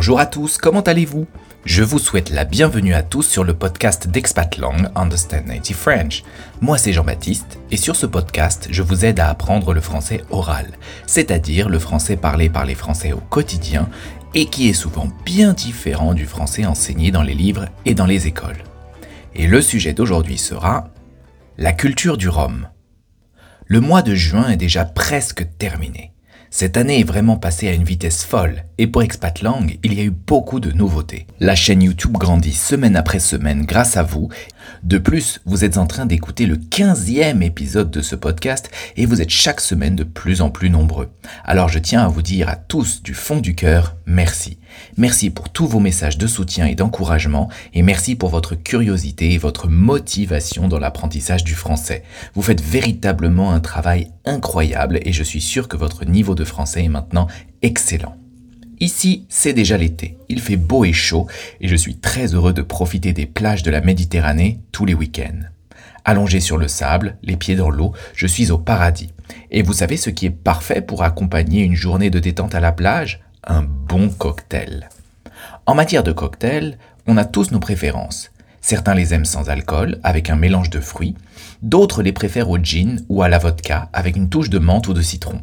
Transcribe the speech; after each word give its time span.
Bonjour 0.00 0.18
à 0.18 0.24
tous, 0.24 0.56
comment 0.56 0.80
allez-vous? 0.80 1.26
Je 1.66 1.82
vous 1.82 1.98
souhaite 1.98 2.30
la 2.30 2.46
bienvenue 2.46 2.94
à 2.94 3.02
tous 3.02 3.22
sur 3.22 3.44
le 3.44 3.52
podcast 3.52 4.08
d'Expat 4.08 4.56
Long 4.56 4.90
Understand 4.94 5.44
Native 5.44 5.76
French. 5.76 6.22
Moi 6.62 6.78
c'est 6.78 6.94
Jean-Baptiste 6.94 7.58
et 7.70 7.76
sur 7.76 7.94
ce 7.94 8.06
podcast, 8.06 8.68
je 8.70 8.80
vous 8.80 9.04
aide 9.04 9.20
à 9.20 9.28
apprendre 9.28 9.74
le 9.74 9.82
français 9.82 10.22
oral, 10.30 10.68
c'est-à-dire 11.06 11.68
le 11.68 11.78
français 11.78 12.16
parlé 12.16 12.48
par 12.48 12.64
les 12.64 12.74
Français 12.74 13.12
au 13.12 13.18
quotidien 13.18 13.90
et 14.32 14.46
qui 14.46 14.70
est 14.70 14.72
souvent 14.72 15.08
bien 15.26 15.52
différent 15.52 16.14
du 16.14 16.24
français 16.24 16.64
enseigné 16.64 17.10
dans 17.10 17.22
les 17.22 17.34
livres 17.34 17.66
et 17.84 17.92
dans 17.92 18.06
les 18.06 18.26
écoles. 18.26 18.64
Et 19.34 19.46
le 19.46 19.60
sujet 19.60 19.92
d'aujourd'hui 19.92 20.38
sera 20.38 20.88
la 21.58 21.74
culture 21.74 22.16
du 22.16 22.30
rhum. 22.30 22.68
Le 23.66 23.80
mois 23.80 24.00
de 24.00 24.14
juin 24.14 24.48
est 24.48 24.56
déjà 24.56 24.86
presque 24.86 25.46
terminé. 25.58 26.14
Cette 26.52 26.76
année 26.76 26.98
est 26.98 27.04
vraiment 27.04 27.36
passée 27.36 27.68
à 27.68 27.72
une 27.72 27.84
vitesse 27.84 28.24
folle, 28.24 28.64
et 28.76 28.88
pour 28.88 29.02
Expat 29.02 29.40
Lang, 29.40 29.78
il 29.84 29.94
y 29.94 30.00
a 30.00 30.04
eu 30.04 30.10
beaucoup 30.10 30.58
de 30.58 30.72
nouveautés. 30.72 31.28
La 31.38 31.54
chaîne 31.54 31.80
YouTube 31.80 32.18
grandit 32.18 32.52
semaine 32.52 32.96
après 32.96 33.20
semaine 33.20 33.64
grâce 33.64 33.96
à 33.96 34.02
vous. 34.02 34.28
De 34.82 34.98
plus, 34.98 35.40
vous 35.46 35.64
êtes 35.64 35.78
en 35.78 35.86
train 35.86 36.06
d'écouter 36.06 36.46
le 36.46 36.56
15e 36.56 37.42
épisode 37.42 37.92
de 37.92 38.02
ce 38.02 38.16
podcast, 38.16 38.68
et 38.96 39.06
vous 39.06 39.22
êtes 39.22 39.30
chaque 39.30 39.60
semaine 39.60 39.94
de 39.94 40.02
plus 40.02 40.40
en 40.40 40.50
plus 40.50 40.70
nombreux. 40.70 41.10
Alors 41.44 41.68
je 41.68 41.78
tiens 41.78 42.02
à 42.02 42.08
vous 42.08 42.22
dire 42.22 42.48
à 42.48 42.56
tous 42.56 43.00
du 43.00 43.14
fond 43.14 43.38
du 43.38 43.54
cœur, 43.54 43.94
merci. 44.04 44.58
Merci 44.96 45.30
pour 45.30 45.48
tous 45.48 45.66
vos 45.66 45.80
messages 45.80 46.18
de 46.18 46.26
soutien 46.26 46.66
et 46.66 46.74
d'encouragement 46.74 47.48
et 47.74 47.82
merci 47.82 48.16
pour 48.16 48.28
votre 48.28 48.54
curiosité 48.54 49.32
et 49.32 49.38
votre 49.38 49.68
motivation 49.68 50.68
dans 50.68 50.78
l'apprentissage 50.78 51.44
du 51.44 51.54
français. 51.54 52.02
Vous 52.34 52.42
faites 52.42 52.60
véritablement 52.60 53.52
un 53.52 53.60
travail 53.60 54.08
incroyable 54.24 55.00
et 55.02 55.12
je 55.12 55.22
suis 55.22 55.40
sûr 55.40 55.68
que 55.68 55.76
votre 55.76 56.04
niveau 56.04 56.34
de 56.34 56.44
français 56.44 56.84
est 56.84 56.88
maintenant 56.88 57.26
excellent. 57.62 58.16
Ici, 58.80 59.26
c'est 59.28 59.52
déjà 59.52 59.76
l'été. 59.76 60.16
Il 60.30 60.40
fait 60.40 60.56
beau 60.56 60.84
et 60.84 60.92
chaud 60.92 61.26
et 61.60 61.68
je 61.68 61.76
suis 61.76 61.96
très 61.96 62.34
heureux 62.34 62.54
de 62.54 62.62
profiter 62.62 63.12
des 63.12 63.26
plages 63.26 63.62
de 63.62 63.70
la 63.70 63.82
Méditerranée 63.82 64.60
tous 64.72 64.86
les 64.86 64.94
week-ends. 64.94 65.40
Allongé 66.06 66.40
sur 66.40 66.56
le 66.56 66.66
sable, 66.66 67.16
les 67.22 67.36
pieds 67.36 67.56
dans 67.56 67.68
l'eau, 67.68 67.92
je 68.14 68.26
suis 68.26 68.50
au 68.50 68.56
paradis. 68.56 69.12
Et 69.50 69.62
vous 69.62 69.74
savez 69.74 69.98
ce 69.98 70.08
qui 70.08 70.26
est 70.26 70.30
parfait 70.30 70.80
pour 70.80 71.02
accompagner 71.02 71.62
une 71.62 71.74
journée 71.74 72.08
de 72.08 72.18
détente 72.18 72.54
à 72.54 72.60
la 72.60 72.72
plage? 72.72 73.20
Un 73.44 73.62
bon 73.62 74.08
cocktail. 74.10 74.88
En 75.66 75.74
matière 75.74 76.02
de 76.02 76.12
cocktail, 76.12 76.78
on 77.06 77.16
a 77.16 77.24
tous 77.24 77.50
nos 77.50 77.60
préférences. 77.60 78.30
Certains 78.60 78.94
les 78.94 79.14
aiment 79.14 79.24
sans 79.24 79.48
alcool, 79.48 79.98
avec 80.02 80.28
un 80.28 80.36
mélange 80.36 80.70
de 80.70 80.80
fruits, 80.80 81.14
d'autres 81.62 82.02
les 82.02 82.12
préfèrent 82.12 82.50
au 82.50 82.58
gin 82.58 83.04
ou 83.08 83.22
à 83.22 83.28
la 83.28 83.38
vodka, 83.38 83.88
avec 83.92 84.16
une 84.16 84.28
touche 84.28 84.50
de 84.50 84.58
menthe 84.58 84.88
ou 84.88 84.92
de 84.92 85.00
citron. 85.00 85.42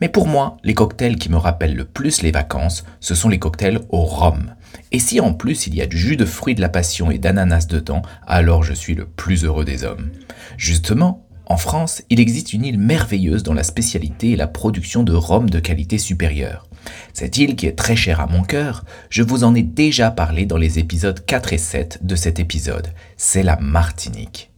Mais 0.00 0.08
pour 0.08 0.26
moi, 0.26 0.58
les 0.62 0.74
cocktails 0.74 1.16
qui 1.16 1.30
me 1.30 1.36
rappellent 1.36 1.76
le 1.76 1.84
plus 1.84 2.22
les 2.22 2.30
vacances, 2.30 2.84
ce 3.00 3.14
sont 3.14 3.28
les 3.28 3.38
cocktails 3.38 3.80
au 3.88 4.02
rhum. 4.02 4.54
Et 4.90 4.98
si 4.98 5.20
en 5.20 5.32
plus 5.32 5.66
il 5.66 5.74
y 5.74 5.82
a 5.82 5.86
du 5.86 5.98
jus 5.98 6.16
de 6.16 6.24
fruits 6.24 6.54
de 6.54 6.60
la 6.60 6.68
passion 6.68 7.10
et 7.10 7.18
d'ananas 7.18 7.66
dedans, 7.66 8.02
alors 8.26 8.62
je 8.62 8.74
suis 8.74 8.94
le 8.94 9.06
plus 9.06 9.44
heureux 9.44 9.64
des 9.64 9.84
hommes. 9.84 10.10
Justement, 10.56 11.26
en 11.46 11.56
France, 11.56 12.02
il 12.10 12.20
existe 12.20 12.52
une 12.52 12.64
île 12.64 12.78
merveilleuse 12.78 13.42
dont 13.42 13.54
la 13.54 13.64
spécialité 13.64 14.32
est 14.32 14.36
la 14.36 14.46
production 14.46 15.02
de 15.02 15.12
rhum 15.12 15.50
de 15.50 15.60
qualité 15.60 15.98
supérieure. 15.98 16.66
Cette 17.12 17.38
île 17.38 17.56
qui 17.56 17.66
est 17.66 17.78
très 17.78 17.96
chère 17.96 18.20
à 18.20 18.26
mon 18.26 18.42
cœur, 18.42 18.84
je 19.10 19.22
vous 19.22 19.44
en 19.44 19.54
ai 19.54 19.62
déjà 19.62 20.10
parlé 20.10 20.46
dans 20.46 20.56
les 20.56 20.78
épisodes 20.78 21.24
4 21.24 21.52
et 21.52 21.58
7 21.58 21.98
de 22.02 22.16
cet 22.16 22.40
épisode. 22.40 22.88
C'est 23.16 23.42
la 23.42 23.56
Martinique. 23.56 24.50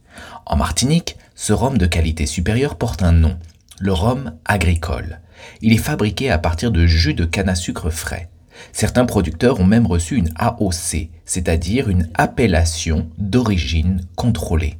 En 0.45 0.55
Martinique, 0.55 1.17
ce 1.35 1.53
rhum 1.53 1.77
de 1.77 1.85
qualité 1.85 2.25
supérieure 2.25 2.75
porte 2.75 3.03
un 3.03 3.11
nom, 3.11 3.37
le 3.79 3.93
rhum 3.93 4.33
agricole. 4.45 5.19
Il 5.61 5.73
est 5.73 5.77
fabriqué 5.77 6.31
à 6.31 6.37
partir 6.37 6.71
de 6.71 6.85
jus 6.85 7.13
de 7.13 7.25
canne 7.25 7.49
à 7.49 7.55
sucre 7.55 7.89
frais. 7.89 8.29
Certains 8.71 9.05
producteurs 9.05 9.59
ont 9.59 9.65
même 9.65 9.85
reçu 9.85 10.15
une 10.15 10.31
AOC, 10.37 11.09
c'est-à-dire 11.25 11.89
une 11.89 12.09
appellation 12.13 13.09
d'origine 13.17 14.05
contrôlée. 14.15 14.77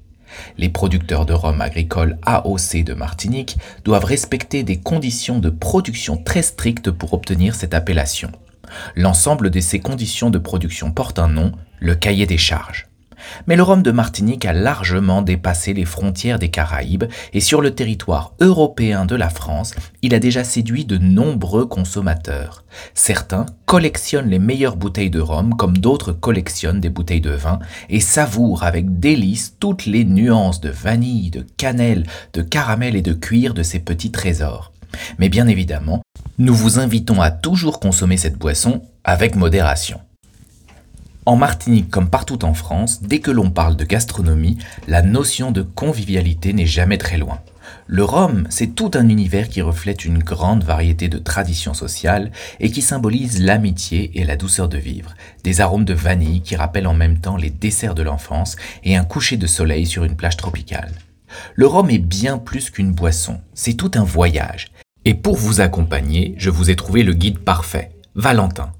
Les 0.58 0.70
producteurs 0.70 1.26
de 1.26 1.34
rhum 1.34 1.62
agricole 1.62 2.18
AOC 2.24 2.84
de 2.84 2.94
Martinique 2.94 3.58
doivent 3.84 4.06
respecter 4.06 4.64
des 4.64 4.80
conditions 4.80 5.40
de 5.40 5.50
production 5.50 6.18
très 6.18 6.42
strictes 6.42 6.92
pour 6.92 7.14
obtenir 7.14 7.56
cette 7.56 7.74
appellation. 7.74 8.32
L'ensemble 8.96 9.50
de 9.50 9.60
ces 9.60 9.80
conditions 9.80 10.30
de 10.30 10.38
production 10.38 10.92
porte 10.92 11.20
un 11.20 11.28
nom, 11.28 11.52
le 11.80 11.96
cahier 11.96 12.26
des 12.26 12.38
charges. 12.38 12.88
Mais 13.48 13.56
le 13.56 13.64
rhum 13.64 13.82
de 13.84 13.92
Martinique 13.92 14.46
a 14.46 14.54
largement 14.54 15.22
dépassé 15.22 15.74
les 15.74 15.86
frontières 15.86 16.40
des 16.40 16.50
Caraïbes 16.50 17.06
et 17.34 17.40
sur 17.40 17.62
le 17.62 17.72
territoire 17.72 18.34
européen 18.40 19.06
de 19.06 19.16
la 19.16 19.30
France, 19.30 19.74
il 20.02 20.14
a 20.14 20.20
déjà 20.20 20.44
séduit 20.44 20.86
de 20.86 20.98
nombreux 20.98 21.66
consommateurs. 21.66 22.64
Certains 22.94 23.46
collectionnent 23.66 24.30
les 24.30 24.40
meilleures 24.40 24.76
bouteilles 24.76 25.10
de 25.10 25.20
rhum 25.20 25.56
comme 25.56 25.78
d'autres 25.78 26.12
collectionnent 26.12 26.82
des 26.82 26.90
bouteilles 26.90 27.22
de 27.22 27.32
vin 27.32 27.60
et 27.90 28.00
savourent 28.00 28.64
avec 28.64 29.00
délice 29.00 29.56
toutes 29.60 29.86
les 29.86 30.06
nuances 30.06 30.62
de 30.62 30.70
vanille, 30.70 31.32
de 31.32 31.46
cannelle, 31.58 32.06
de 32.34 32.42
caramel 32.42 32.96
et 32.96 33.02
de 33.02 33.14
cuir 33.14 33.54
de 33.54 33.64
ces 33.64 33.80
petits 33.80 34.12
trésors. 34.12 34.72
Mais 35.20 35.30
bien 35.30 35.48
évidemment, 35.48 36.02
nous 36.38 36.54
vous 36.54 36.80
invitons 36.80 37.22
à 37.22 37.32
toujours 37.32 37.80
consommer 37.80 38.18
cette 38.18 38.38
boisson 38.38 38.82
avec 39.04 39.36
modération. 39.36 40.00
En 41.26 41.36
Martinique 41.36 41.90
comme 41.90 42.12
partout 42.12 42.46
en 42.46 42.54
France, 42.54 43.02
dès 43.02 43.18
que 43.18 43.32
l'on 43.32 43.50
parle 43.50 43.76
de 43.76 43.84
gastronomie, 43.84 44.60
la 44.88 45.02
notion 45.02 45.52
de 45.52 45.64
convivialité 45.64 46.54
n'est 46.54 46.68
jamais 46.68 47.00
très 47.00 47.18
loin. 47.18 47.40
Le 47.88 48.04
rhum, 48.04 48.46
c'est 48.52 48.76
tout 48.76 48.92
un 48.94 49.10
univers 49.10 49.50
qui 49.50 49.64
reflète 49.64 50.06
une 50.06 50.20
grande 50.20 50.64
variété 50.64 51.08
de 51.08 51.18
traditions 51.18 51.74
sociales 51.74 52.32
et 52.60 52.70
qui 52.70 52.84
symbolise 52.84 53.42
l'amitié 53.42 54.12
et 54.20 54.24
la 54.24 54.38
douceur 54.38 54.70
de 54.70 54.78
vivre. 54.78 55.16
Des 55.44 55.62
arômes 55.62 55.86
de 55.86 55.96
vanille 55.96 56.42
qui 56.42 56.56
rappellent 56.56 56.86
en 56.86 56.94
même 56.94 57.18
temps 57.18 57.38
les 57.38 57.50
desserts 57.50 57.96
de 57.96 58.04
l'enfance 58.04 58.56
et 58.84 58.96
un 58.96 59.04
coucher 59.04 59.38
de 59.38 59.48
soleil 59.48 59.88
sur 59.88 60.04
une 60.04 60.16
plage 60.16 60.38
tropicale. 60.38 60.92
Le 61.56 61.66
rhum 61.66 61.90
est 61.90 61.98
bien 61.98 62.38
plus 62.38 62.70
qu'une 62.70 62.92
boisson, 62.92 63.40
c'est 63.56 63.74
tout 63.74 63.92
un 63.96 64.04
voyage. 64.04 64.68
Et 65.06 65.16
pour 65.16 65.38
vous 65.38 65.60
accompagner, 65.60 66.36
je 66.38 66.52
vous 66.52 66.70
ai 66.70 66.76
trouvé 66.76 67.02
le 67.02 67.14
guide 67.14 67.40
parfait, 67.40 67.92
Valentin. 68.14 68.72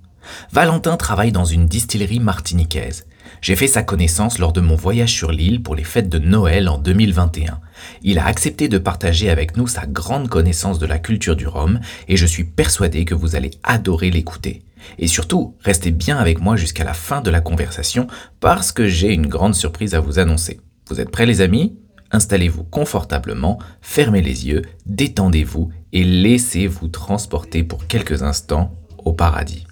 Valentin 0.52 0.98
travaille 0.98 1.32
dans 1.32 1.46
une 1.46 1.68
distillerie 1.68 2.20
martiniquaise. 2.20 3.06
J'ai 3.42 3.56
fait 3.56 3.68
sa 3.68 3.84
connaissance 3.84 4.40
lors 4.40 4.54
de 4.54 4.62
mon 4.62 4.76
voyage 4.76 5.12
sur 5.12 5.32
l'île 5.32 5.62
pour 5.62 5.76
les 5.76 5.84
fêtes 5.84 6.10
de 6.10 6.20
Noël 6.20 6.70
en 6.70 6.78
2021. 6.78 7.60
Il 8.02 8.20
a 8.20 8.26
accepté 8.26 8.68
de 8.68 8.78
partager 8.78 9.30
avec 9.30 9.58
nous 9.58 9.68
sa 9.68 9.86
grande 9.86 10.30
connaissance 10.30 10.80
de 10.80 10.86
la 10.86 11.00
culture 11.00 11.36
du 11.36 11.48
rhum 11.48 11.80
et 12.08 12.18
je 12.18 12.26
suis 12.26 12.44
persuadé 12.44 13.06
que 13.06 13.16
vous 13.16 13.36
allez 13.36 13.52
adorer 13.64 14.12
l'écouter. 14.12 14.64
Et 15.00 15.08
surtout, 15.08 15.56
restez 15.62 15.92
bien 15.92 16.18
avec 16.18 16.40
moi 16.40 16.56
jusqu'à 16.56 16.84
la 16.84 16.94
fin 16.94 17.22
de 17.22 17.32
la 17.32 17.42
conversation 17.42 18.08
parce 18.40 18.72
que 18.72 18.88
j'ai 18.88 19.14
une 19.14 19.28
grande 19.28 19.56
surprise 19.56 19.96
à 19.96 20.00
vous 20.00 20.20
annoncer. 20.20 20.60
Vous 20.88 21.00
êtes 21.00 21.12
prêts 21.12 21.26
les 21.26 21.42
amis? 21.42 21.78
Installez-vous 22.12 22.64
confortablement, 22.64 23.60
fermez 23.82 24.22
les 24.22 24.48
yeux, 24.48 24.62
détendez-vous 24.86 25.72
et 25.92 26.04
laissez-vous 26.04 26.88
transporter 26.88 27.64
pour 27.64 27.88
quelques 27.88 28.22
instants 28.22 28.76
au 29.04 29.14
paradis. 29.14 29.66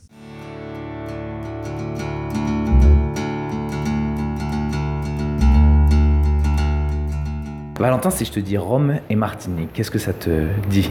Valentin, 7.83 8.11
si 8.11 8.23
je 8.23 8.31
te 8.31 8.39
dis 8.39 8.57
Rome 8.57 8.99
et 9.09 9.17
Martinique, 9.17 9.71
qu'est-ce 9.73 9.91
que 9.91 9.99
ça 9.99 10.13
te 10.13 10.45
dit 10.69 10.89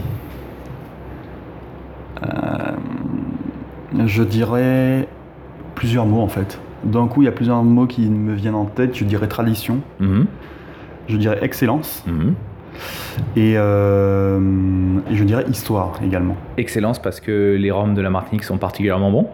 euh, 2.21 2.71
Je 4.05 4.21
dirais 4.21 5.07
plusieurs 5.73 6.05
mots 6.05 6.21
en 6.21 6.27
fait. 6.27 6.59
D'un 6.83 7.07
coup, 7.07 7.23
il 7.23 7.25
y 7.25 7.27
a 7.27 7.31
plusieurs 7.31 7.63
mots 7.63 7.87
qui 7.87 8.07
me 8.07 8.35
viennent 8.35 8.53
en 8.53 8.65
tête. 8.65 8.95
Je 8.95 9.05
dirais 9.05 9.27
tradition. 9.27 9.81
Mhm. 9.99 10.27
Je 11.07 11.17
dirais 11.17 11.39
excellence. 11.41 12.03
Mhm. 12.05 12.35
Euh, 13.37 14.39
et, 15.09 15.15
je 15.15 15.23
dirais 15.23 15.45
histoire 15.49 15.99
également. 16.05 16.37
Excellence 16.57 17.01
parce 17.01 17.19
que 17.19 17.57
les 17.59 17.71
Roms 17.71 17.95
de 17.95 18.01
la 18.03 18.11
Martinique 18.11 18.43
sont 18.43 18.59
particulièrement 18.59 19.09
bons 19.09 19.29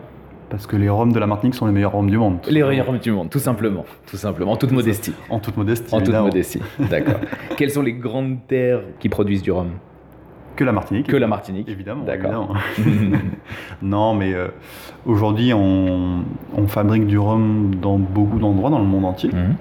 parce 0.50 0.66
que 0.66 0.76
les 0.76 0.90
Roms 0.90 1.14
de 1.14 1.20
la 1.20 1.28
Martinique 1.28 1.56
sont 1.56 1.68
les 1.68 1.72
meilleurs 1.72 1.92
Roms 1.92 2.10
du 2.10 2.18
monde. 2.18 2.40
Les 2.50 2.64
meilleurs 2.64 2.88
Roms 2.88 3.00
du 3.00 3.12
monde, 3.12 3.30
tout 3.30 3.40
simplement. 3.40 3.86
Tout 4.08 4.18
simplement, 4.18 4.54
en 4.54 4.58
toute 4.58 4.72
modestie. 4.72 5.14
En 5.30 5.40
toute 5.40 5.58
modestie. 5.58 5.94
En 5.94 6.02
toute 6.02 6.16
modestie, 6.16 6.62
d'accord. 6.80 7.20
Quelles 7.58 7.72
sont 7.72 7.84
les 7.84 7.94
grandes 7.94 8.38
terres 8.48 8.82
qui 9.00 9.10
produisent 9.10 9.44
du 9.44 9.52
rhum? 9.52 9.70
Que 10.56 10.66
la 10.66 10.72
Martinique. 10.74 11.08
Que 11.08 11.16
la 11.16 11.28
Martinique. 11.28 11.70
Évidemment. 11.70 12.04
D'accord. 12.04 12.54
non, 13.82 14.14
mais 14.14 14.34
euh, 14.34 14.48
aujourd'hui, 15.06 15.54
on, 15.54 16.26
fabrique 16.68 17.08
du 17.08 17.18
rhum 17.18 17.76
dans 17.76 17.98
beaucoup 17.98 18.40
d'endroits 18.40 18.70
dans 18.70 18.80
le 18.80 18.86
monde 18.86 19.06
entier. 19.06 19.30
Mhm. 19.32 19.56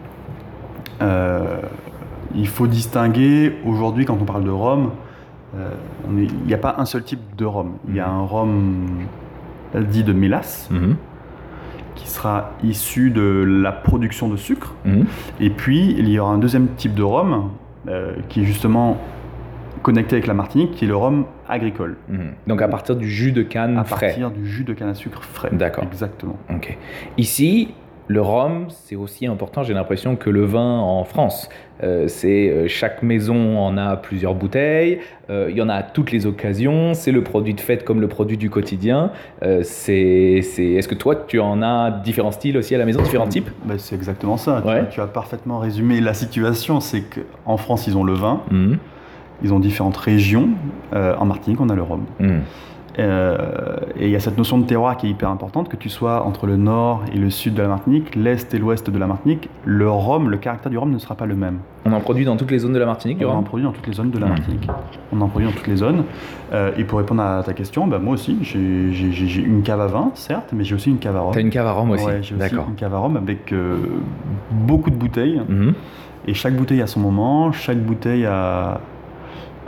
Euh, 1.02 1.60
il 2.34 2.48
faut 2.48 2.66
distinguer, 2.66 3.52
aujourd'hui, 3.64 4.04
quand 4.04 4.18
on 4.20 4.24
parle 4.24 4.44
de 4.44 4.50
rhum, 4.50 4.90
euh, 5.56 5.70
il 6.10 6.46
n'y 6.46 6.54
a 6.54 6.58
pas 6.58 6.74
un 6.78 6.84
seul 6.84 7.04
type 7.04 7.20
de 7.36 7.44
rhum. 7.44 7.74
Il 7.88 7.94
y 7.94 8.00
a 8.00 8.08
mhm. 8.08 8.14
un 8.14 8.24
rhum 8.24 8.86
dit 9.74 10.04
de 10.04 10.12
mélasse, 10.12 10.68
mhm. 10.70 10.96
qui 11.94 12.08
sera 12.08 12.52
issu 12.62 13.10
de 13.10 13.44
la 13.46 13.72
production 13.72 14.28
de 14.28 14.36
sucre. 14.36 14.74
Mhm. 14.84 15.06
Et 15.40 15.50
puis, 15.50 15.94
il 15.98 16.08
y 16.08 16.18
aura 16.18 16.32
un 16.32 16.38
deuxième 16.38 16.68
type 16.76 16.94
de 16.94 17.02
rhum, 17.02 17.50
euh, 17.88 18.14
qui 18.28 18.42
est 18.42 18.44
justement 18.44 18.98
connecté 19.82 20.16
avec 20.16 20.26
la 20.26 20.34
Martinique, 20.34 20.72
qui 20.72 20.84
est 20.84 20.88
le 20.88 20.96
rhum 20.96 21.24
agricole. 21.48 21.96
Mhm. 22.08 22.32
Donc 22.46 22.62
à 22.62 22.68
partir 22.68 22.96
du 22.96 23.08
jus 23.08 23.32
de 23.32 23.42
canne 23.42 23.78
À 23.78 23.84
frais. 23.84 24.08
partir 24.08 24.30
du 24.30 24.46
jus 24.46 24.64
de 24.64 24.72
canne 24.72 24.88
à 24.88 24.94
sucre 24.94 25.22
frais. 25.22 25.50
D'accord. 25.52 25.84
Exactement. 25.84 26.36
Ok. 26.50 26.76
Ici, 27.16 27.74
le 28.10 28.22
rhum, 28.22 28.66
c'est 28.70 28.96
aussi 28.96 29.26
important, 29.26 29.62
j'ai 29.62 29.74
l'impression, 29.74 30.16
que 30.16 30.30
le 30.30 30.44
vin 30.44 30.78
en 30.80 31.04
France. 31.04 31.48
Euh, 31.84 32.08
c'est 32.08 32.48
euh, 32.48 32.66
chaque 32.66 33.02
maison 33.02 33.58
en 33.58 33.76
a 33.76 33.96
plusieurs 33.96 34.34
bouteilles, 34.34 34.98
euh, 35.30 35.46
il 35.50 35.56
y 35.56 35.62
en 35.62 35.68
a 35.68 35.74
à 35.74 35.82
toutes 35.82 36.10
les 36.10 36.26
occasions, 36.26 36.94
c'est 36.94 37.12
le 37.12 37.22
produit 37.22 37.52
de 37.54 37.60
fête 37.60 37.84
comme 37.84 38.00
le 38.00 38.08
produit 38.08 38.36
du 38.38 38.48
quotidien. 38.50 39.12
Euh, 39.42 39.60
c'est, 39.62 40.40
c'est... 40.42 40.64
Est-ce 40.72 40.88
que 40.88 40.94
toi, 40.96 41.14
tu 41.14 41.38
en 41.38 41.62
as 41.62 41.90
différents 41.90 42.32
styles 42.32 42.56
aussi 42.56 42.74
à 42.74 42.78
la 42.78 42.86
maison, 42.86 43.02
différents 43.02 43.28
types? 43.28 43.50
Bah, 43.64 43.74
c'est 43.76 43.94
exactement 43.94 44.38
ça. 44.38 44.60
Tu- 44.62 44.68
Ouais. 44.68 44.88
Tu, 44.90 45.00
as 45.00 45.06
parfaitement 45.06 45.58
résumé 45.58 46.00
la 46.00 46.14
situation. 46.14 46.80
C'est 46.80 47.02
qu'en 47.02 47.58
France, 47.58 47.86
ils 47.86 47.96
ont 47.96 48.04
le 48.04 48.14
vin, 48.14 48.40
Mhm. 48.50 48.78
ils 49.44 49.52
ont 49.52 49.60
différentes 49.60 49.98
régions. 49.98 50.48
En 50.92 51.24
Martinique, 51.26 51.60
on 51.60 51.68
a 51.68 51.74
le 51.74 51.82
rhum. 51.82 52.06
Mhm. 52.18 52.40
Euh, 52.98 53.76
et 53.98 54.06
il 54.06 54.10
y 54.10 54.16
a 54.16 54.20
cette 54.20 54.36
notion 54.36 54.58
de 54.58 54.64
terroir 54.64 54.96
qui 54.96 55.06
est 55.06 55.10
hyper 55.10 55.30
importante, 55.30 55.68
que 55.68 55.76
tu 55.76 55.88
sois 55.88 56.24
entre 56.24 56.46
le 56.46 56.56
nord 56.56 57.02
et 57.14 57.18
le 57.18 57.30
sud 57.30 57.54
de 57.54 57.62
la 57.62 57.68
Martinique, 57.68 58.16
l'est 58.16 58.52
et 58.54 58.58
l'ouest 58.58 58.90
de 58.90 58.98
la 58.98 59.06
Martinique, 59.06 59.48
le 59.64 59.88
rhum, 59.88 60.28
le 60.30 60.36
caractère 60.36 60.70
du 60.70 60.78
rhum 60.78 60.90
ne 60.90 60.98
sera 60.98 61.14
pas 61.14 61.26
le 61.26 61.36
même. 61.36 61.58
On 61.86 61.92
en 61.92 62.00
produit 62.00 62.24
dans 62.24 62.36
toutes 62.36 62.50
les 62.50 62.58
zones 62.58 62.72
de 62.72 62.78
la 62.78 62.86
Martinique, 62.86 63.18
du 63.18 63.24
On 63.24 63.30
en 63.30 63.42
produit 63.44 63.64
dans 63.64 63.72
toutes 63.72 63.86
les 63.86 63.92
zones 63.92 64.10
de 64.10 64.18
la 64.18 64.26
Mhm. 64.26 64.32
Martinique. 64.32 64.68
On 65.12 65.20
en 65.20 65.28
produit 65.28 65.48
dans 65.48 65.54
toutes 65.54 65.68
les 65.68 65.76
zones. 65.76 66.02
Euh, 66.52 66.72
et 66.76 66.82
pour 66.84 66.98
répondre 66.98 67.22
à 67.22 67.42
ta 67.44 67.52
question, 67.52 67.86
bah, 67.86 67.98
moi 67.98 68.14
aussi, 68.14 68.36
j'ai 68.42 69.40
une 69.42 69.62
cave 69.62 69.80
à 69.80 69.86
vin, 69.86 70.10
certes, 70.14 70.50
mais 70.52 70.64
j'ai 70.64 70.74
aussi 70.74 70.90
une 70.90 70.98
cave 70.98 71.16
à 71.16 71.20
rhum. 71.20 71.32
T'as 71.32 71.40
une 71.40 71.50
cave 71.50 71.66
à 71.66 71.72
rhum 71.72 71.90
aussi 71.92 72.04
Ouais, 72.04 72.18
j'ai 72.22 72.34
aussi 72.34 72.50
D'accord. 72.50 72.66
une 72.68 72.74
cave 72.74 72.94
à 72.94 72.98
rhum 72.98 73.16
avec 73.16 73.52
euh, 73.52 73.76
beaucoup 74.50 74.90
de 74.90 74.96
bouteilles. 74.96 75.40
Mhm. 75.48 75.74
Et 76.26 76.34
chaque 76.34 76.54
bouteille 76.56 76.82
a 76.82 76.86
son 76.88 77.00
moment, 77.00 77.52
chaque 77.52 77.78
bouteille 77.78 78.26
a, 78.26 78.80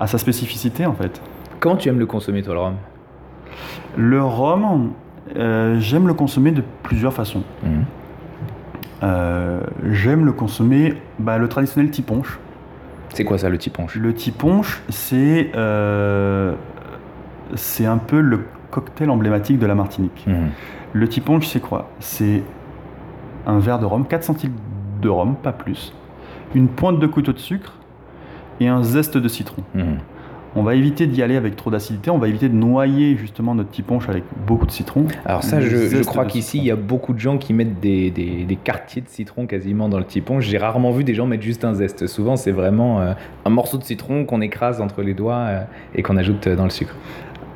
a 0.00 0.06
sa 0.09 0.19
spécificité 0.19 0.85
en 0.85 0.94
fait. 0.94 1.23
Comment 1.61 1.77
tu 1.77 1.88
aimes 1.88 1.99
le 2.00 2.06
consommer, 2.06 2.43
toi, 2.43 2.55
le 2.55 2.61
rhum? 2.61 2.75
Le 3.97 4.23
rhum, 4.23 4.93
euh, 5.37 5.79
j'aime 5.81 6.06
le 6.06 6.14
consommer 6.14 6.52
de 6.52 6.62
plusieurs 6.82 7.12
façons. 7.12 7.43
Mhm. 7.62 7.85
Euh, 9.02 9.61
j'aime 9.91 10.25
le 10.26 10.32
consommer, 10.32 10.94
bah, 11.19 11.38
le 11.38 11.49
traditionnel 11.49 11.91
tiponche. 11.91 12.38
C'est 13.14 13.25
quoi 13.25 13.38
ça, 13.38 13.49
le 13.49 13.58
tiponche? 13.58 13.97
Le 13.97 14.14
tiponche, 14.14 14.82
c'est 14.88 15.50
euh, 15.55 16.55
c'est 17.55 17.87
un 17.87 17.99
peu 17.99 18.20
le 18.20 18.44
cocktail 18.70 19.11
emblématique 19.11 19.58
de 19.58 19.67
la 19.67 19.75
Martinique. 19.75 20.25
Mhm. 20.26 20.50
Le 20.93 21.08
tiponche, 21.08 21.46
c'est 21.46 21.61
quoi? 21.61 21.91
C'est 21.99 22.43
un 23.46 23.58
verre 23.58 23.79
de 23.79 23.87
rhum, 23.87 24.06
4 24.06 24.25
centilitres 24.25 24.58
de 25.00 25.08
rhum, 25.08 25.35
pas 25.35 25.53
plus, 25.53 25.94
une 26.55 26.69
pointe 26.69 26.99
de 26.99 27.06
couteau 27.06 27.32
de 27.32 27.38
sucre 27.38 27.73
et 28.61 28.69
un 28.69 28.82
zeste 28.82 29.17
de 29.17 29.29
citron. 29.29 29.62
Mhm. 29.75 29.99
On 30.56 30.62
va 30.64 30.75
éviter 30.75 31.06
d'y 31.06 31.23
aller 31.23 31.37
avec 31.37 31.55
trop 31.55 31.70
d'acidité, 31.70 32.11
on 32.11 32.19
va 32.19 32.26
éviter 32.26 32.49
de 32.49 32.55
noyer 32.56 33.17
justement 33.17 33.55
notre 33.55 33.70
tiponche 33.70 34.08
avec 34.08 34.25
beaucoup 34.49 34.67
de 34.67 34.73
citron. 34.73 35.05
Alors 35.25 35.44
ça, 35.44 35.61
je, 35.61 36.02
crois 36.05 36.25
qu'ici, 36.25 36.58
il 36.58 36.64
y 36.64 36.73
a 36.73 36.76
beaucoup 36.76 37.12
de 37.12 37.20
gens 37.20 37.38
qui 37.38 37.55
mettent 37.55 37.79
des, 37.79 38.11
des- 38.11 38.44
des 38.44 38.56
quartiers 38.56 39.00
de 39.00 39.08
citron 39.08 39.47
quasiment 39.47 39.88
dans 39.88 39.99
le 39.99 40.05
tipon. 40.05 40.41
J'ai 40.41 40.58
rarement 40.58 40.91
vu 40.91 41.05
des 41.05 41.14
gens 41.14 41.25
mettre 41.26 41.44
juste 41.44 41.64
un 41.64 41.75
zeste. 41.75 42.08
Souvent, 42.08 42.35
c'est 42.37 42.50
vraiment 42.50 43.00
euh, 43.00 43.12
un 43.44 43.50
morceau 43.50 43.79
de 43.79 43.85
citron 43.85 44.25
qu'on 44.25 44.41
écrase 44.41 44.81
entre 44.81 45.02
les 45.02 45.14
doigts 45.14 45.35
euh, 45.37 45.62
et 45.94 46.02
qu'on 46.02 46.17
ajoute 46.17 46.44
euh, 46.49 46.56
dans 46.56 46.64
le 46.64 46.70
sucre. 46.70 46.96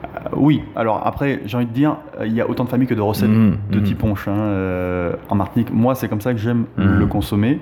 Euh, 0.05 0.29
oui, 0.37 0.63
alors 0.77 1.05
après, 1.05 1.41
j'ai 1.47 1.57
envie 1.57 1.67
de 1.67 1.73
dire, 1.73 1.97
il 2.25 2.33
y 2.33 2.41
a 2.41 2.49
autant 2.49 2.63
de 2.63 2.69
familles 2.69 2.87
que 2.87 2.95
de 2.95 3.01
recettes 3.01 3.29
Mhm, 3.29 3.57
de 3.73 3.79
mhm. 3.81 3.85
tiponche 3.85 4.29
hein, 4.29 5.11
en 5.29 5.35
Martinique. 5.35 5.73
Moi, 5.73 5.97
c'est 5.97 6.07
comme 6.07 6.21
ça 6.21 6.33
que 6.33 6.39
j'aime 6.39 6.67
Mhm. 6.79 6.99
le 7.01 7.07
consommer. 7.07 7.59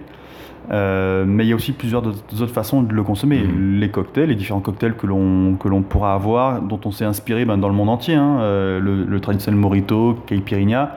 Euh, 0.71 1.25
mais 1.27 1.45
il 1.45 1.49
y 1.49 1.53
a 1.53 1.57
aussi 1.57 1.73
plusieurs 1.73 2.07
autres 2.07 2.47
façons 2.47 2.83
de 2.83 2.93
le 2.93 3.03
consommer. 3.03 3.41
Mhm. 3.41 3.81
Les 3.81 3.91
cocktails, 3.91 4.29
les 4.29 4.35
différents 4.37 4.61
cocktails 4.61 4.95
que 4.95 5.07
l'on 5.07 5.57
que 5.57 5.69
l'on 5.69 5.83
pourra 5.83 6.15
avoir, 6.15 6.63
dont 6.63 6.81
on 6.85 6.93
s'est 6.93 7.05
inspiré 7.05 7.45
ben, 7.45 7.59
dans 7.59 7.69
le 7.69 7.75
monde 7.75 7.89
entier. 7.89 8.15
hein. 8.15 8.39
Euh, 8.41 8.79
le, 8.81 9.05
le 9.05 9.21
traditionnel 9.21 9.59
Morito, 9.59 10.17
Caipirinha, 10.27 10.97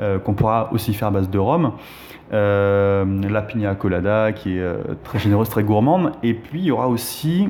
euh, 0.00 0.18
qu'on 0.18 0.32
pourra 0.32 0.70
aussi 0.72 0.94
faire 0.94 1.08
à 1.08 1.10
base 1.10 1.28
de 1.30 1.38
rhum. 1.38 1.72
La 2.32 3.42
pina 3.42 3.74
colada 3.74 4.32
qui 4.32 4.56
est 4.56 4.74
très 5.04 5.18
généreuse, 5.18 5.50
très 5.50 5.62
gourmande. 5.62 6.12
Et 6.22 6.32
puis 6.32 6.60
il 6.60 6.64
y 6.64 6.70
aura 6.70 6.88
aussi 6.88 7.48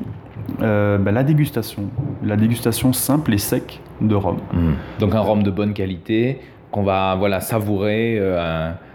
ben, 0.59 1.11
la 1.11 1.23
dégustation, 1.23 1.83
la 2.21 2.35
dégustation 2.35 2.91
simple 2.91 3.33
et 3.33 3.37
sec 3.37 3.79
de 4.01 4.13
rhum. 4.13 4.37
Donc 4.99 5.15
un 5.15 5.21
rhum 5.21 5.41
de 5.41 5.51
bonne 5.51 5.73
qualité 5.73 6.41
qu'on 6.71 6.83
va 6.83 7.15
voilà 7.15 7.39
savourer. 7.39 8.21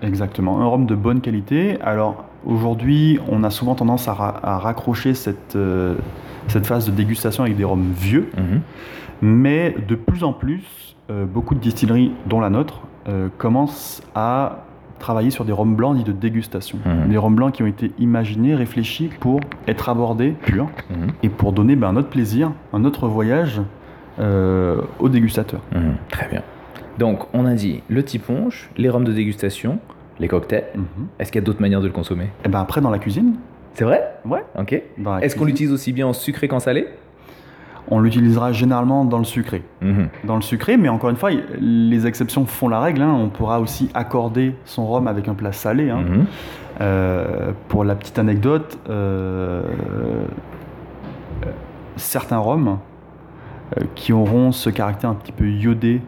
Exactement, 0.02 0.60
un 0.60 0.66
rhum 0.66 0.84
de 0.84 0.94
bonne 0.94 1.22
qualité. 1.22 1.78
Alors 1.82 2.27
aujourd'hui, 2.46 3.18
on 3.28 3.44
a 3.44 3.50
souvent 3.50 3.74
tendance 3.74 4.08
à, 4.08 4.14
ra- 4.14 4.40
à 4.42 4.58
raccrocher 4.58 5.14
cette, 5.14 5.56
euh, 5.56 5.94
cette 6.48 6.66
phase 6.66 6.86
de 6.86 6.90
dégustation 6.92 7.44
avec 7.44 7.56
des 7.56 7.64
rhums 7.64 7.92
vieux, 7.96 8.30
mhm. 8.36 8.60
mais 9.22 9.74
de 9.86 9.94
plus 9.94 10.24
en 10.24 10.32
plus, 10.32 10.96
euh, 11.10 11.24
beaucoup 11.26 11.54
de 11.54 11.60
distilleries, 11.60 12.12
dont 12.26 12.40
la 12.40 12.50
nôtre, 12.50 12.80
euh, 13.08 13.28
commencent 13.38 14.02
à 14.14 14.64
travailler 14.98 15.30
sur 15.30 15.44
des 15.44 15.52
rhums 15.52 15.76
blancs 15.76 15.96
dits 15.96 16.04
de 16.04 16.12
dégustation. 16.12 16.78
Mhm. 16.84 17.08
Des 17.10 17.16
rhums 17.18 17.34
blancs 17.36 17.52
qui 17.54 17.62
ont 17.62 17.66
été 17.66 17.92
imaginés, 17.98 18.54
réfléchis 18.54 19.10
pour 19.20 19.40
être 19.66 19.88
abordés 19.88 20.30
purs 20.32 20.66
Mhm. 20.90 21.12
et 21.22 21.28
pour 21.28 21.52
donner 21.52 21.76
ben, 21.76 21.88
un 21.88 21.96
autre 21.96 22.08
plaisir, 22.08 22.50
un 22.72 22.84
autre 22.84 23.06
voyage 23.08 23.60
aux 24.20 25.08
dégustateurs. 25.08 25.60
Très 26.10 26.26
bien. 26.28 26.42
Donc 26.98 27.28
on 27.32 27.46
a 27.46 27.54
dit 27.54 27.82
le 27.88 28.02
tiponche, 28.02 28.68
les 28.76 28.88
rhums 28.88 29.04
de 29.04 29.12
dégustation, 29.12 29.78
les 30.18 30.28
cocktails. 30.28 30.64
Mhm. 30.74 30.84
Est-ce 31.18 31.30
qu'il 31.32 31.40
y 31.40 31.44
a 31.44 31.46
d'autres 31.46 31.60
manières 31.60 31.80
de 31.80 31.86
le 31.86 31.92
consommer? 31.92 32.28
Et 32.44 32.48
ben 32.48 32.60
après, 32.60 32.80
dans 32.80 32.90
la 32.90 32.98
cuisine, 32.98 33.34
C'est 33.74 33.84
vrai? 33.84 34.02
Ouais. 34.24 34.44
Ok. 34.58 34.72
Est-ce 35.22 35.36
qu'on 35.36 35.44
l'utilise 35.44 35.72
aussi 35.72 35.92
bien 35.92 36.06
en 36.08 36.12
sucré 36.12 36.48
qu'en 36.48 36.58
salé? 36.58 36.88
On 37.90 38.00
l'utilisera 38.00 38.52
généralement 38.52 39.04
dans 39.06 39.18
le 39.18 39.24
sucré. 39.24 39.62
Mhm. 39.80 40.08
dans 40.24 40.36
le 40.36 40.42
sucré, 40.42 40.76
mais 40.76 40.88
encore 40.90 41.08
une 41.10 41.16
fois, 41.16 41.30
les 41.60 42.06
exceptions 42.06 42.44
font 42.44 42.68
la 42.68 42.80
règle. 42.80 43.00
hein. 43.02 43.14
On 43.14 43.28
pourra 43.28 43.60
aussi 43.60 43.88
accorder 43.94 44.54
son 44.66 44.86
rhum 44.86 45.06
avec 45.06 45.26
un 45.28 45.34
plat 45.34 45.52
salé. 45.52 45.88
hein. 45.90 46.02
Mhm. 46.02 46.26
Euh, 46.80 47.52
pour 47.68 47.84
la 47.84 47.94
petite 47.94 48.18
anecdote, 48.18 48.78
euh, 48.90 49.62
certains 51.96 52.38
rhums 52.38 52.78
euh, 53.78 53.84
qui 53.94 54.12
auront 54.12 54.52
ce 54.52 54.70
caractère 54.70 55.10
un 55.10 55.14
petit 55.14 55.32
peu 55.32 55.46
iodé, 55.48 56.00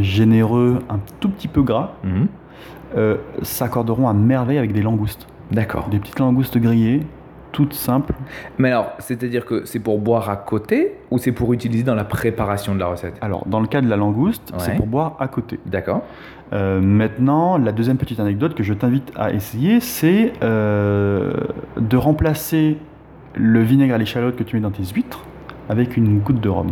généreux, 0.00 0.80
un 0.90 0.98
tout 1.20 1.28
petit 1.28 1.48
peu 1.48 1.62
gras. 1.62 1.92
Euh, 2.96 3.16
s'accorderont 3.42 4.08
à 4.08 4.12
merveille 4.12 4.58
avec 4.58 4.72
des 4.72 4.82
langoustes. 4.82 5.26
D'accord. 5.50 5.88
Des 5.88 5.98
petites 5.98 6.18
langoustes 6.18 6.58
grillées, 6.58 7.06
toutes 7.52 7.74
simples. 7.74 8.14
Mais 8.58 8.70
alors, 8.70 8.92
c'est-à-dire 8.98 9.44
que 9.44 9.64
c'est 9.64 9.78
pour 9.78 9.98
boire 9.98 10.30
à 10.30 10.36
côté 10.36 10.94
ou 11.10 11.18
c'est 11.18 11.32
pour 11.32 11.52
utiliser 11.52 11.84
dans 11.84 11.94
la 11.94 12.04
préparation 12.04 12.74
de 12.74 12.80
la 12.80 12.86
recette? 12.86 13.14
Alors, 13.20 13.46
dans 13.46 13.60
le 13.60 13.66
cas 13.66 13.80
de 13.80 13.88
la 13.88 13.96
langouste, 13.96 14.52
c'est 14.58 14.76
pour 14.76 14.86
boire 14.86 15.16
à 15.18 15.28
côté. 15.28 15.58
D'accord. 15.66 16.02
Euh, 16.52 16.80
maintenant, 16.80 17.58
la 17.58 17.72
deuxième 17.72 17.98
petite 17.98 18.20
anecdote 18.20 18.54
que 18.54 18.62
je 18.62 18.72
t'invite 18.72 19.12
à 19.16 19.32
essayer, 19.32 19.80
c'est 19.80 20.32
euh, 20.42 21.32
de 21.76 21.96
remplacer 21.96 22.78
le 23.34 23.60
vinaigre 23.62 23.94
à 23.94 23.98
l'échalote 23.98 24.36
que 24.36 24.42
tu 24.42 24.56
mets 24.56 24.62
dans 24.62 24.70
tes 24.70 24.84
huîtres 24.84 25.24
avec 25.68 25.96
une 25.96 26.20
goutte 26.20 26.40
de 26.40 26.48
rhum. 26.48 26.68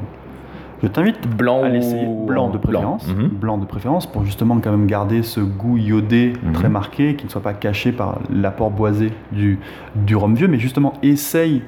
Je 0.82 0.88
t'invite 0.88 1.26
Blanc 1.26 1.62
à 1.62 1.68
l'essayer 1.68 2.06
blanc 2.06 2.50
de 2.50 2.58
préférence, 2.58 3.06
Mhm. 3.08 3.28
blanc 3.28 3.58
de 3.58 3.64
préférence 3.64 4.06
pour 4.06 4.24
justement 4.24 4.58
quand 4.62 4.70
même 4.70 4.86
garder 4.86 5.22
ce 5.22 5.40
goût 5.40 5.76
iodé 5.78 6.34
Mhm. 6.44 6.52
très 6.52 6.68
marqué, 6.68 7.16
qui 7.16 7.24
ne 7.24 7.30
soit 7.30 7.40
pas 7.42 7.54
caché 7.54 7.92
par 7.92 8.18
l'apport 8.30 8.70
boisé 8.70 9.12
du, 9.32 9.58
du 9.94 10.16
rhum 10.16 10.34
vieux, 10.34 10.48
mais 10.48 10.58
justement 10.58 10.92
essaye 11.02 11.62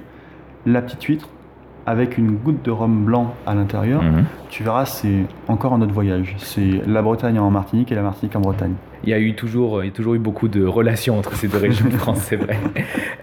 la 0.66 0.82
petite 0.82 1.02
huître 1.04 1.28
avec 1.86 2.18
une 2.18 2.32
goutte 2.32 2.62
de 2.64 2.70
rhum 2.70 3.04
blanc 3.06 3.32
à 3.46 3.54
l'intérieur. 3.54 4.02
Mhm. 4.02 4.24
Tu 4.50 4.62
verras, 4.62 4.84
c'est 4.84 5.24
encore 5.48 5.72
un 5.72 5.80
autre 5.80 5.94
voyage. 5.94 6.34
C'est 6.38 6.82
la 6.86 7.00
Bretagne 7.00 7.38
en 7.38 7.50
Martinique 7.50 7.90
et 7.90 7.94
la 7.94 8.02
Martinique 8.02 8.36
en 8.36 8.40
Bretagne. 8.40 8.74
Il 9.04 9.10
y 9.10 9.14
a 9.14 9.18
eu 9.18 9.34
toujours, 9.34 9.82
il 9.82 9.86
y 9.86 9.90
a 9.90 9.92
toujours 9.92 10.14
eu 10.14 10.18
beaucoup 10.18 10.48
de 10.48 10.64
relations 10.64 11.18
entre 11.18 11.34
ces 11.34 11.46
deux 11.48 11.58
régions 11.58 11.86
de 11.86 11.92
France, 11.94 12.18
c'est 12.22 12.36
vrai. 12.36 12.58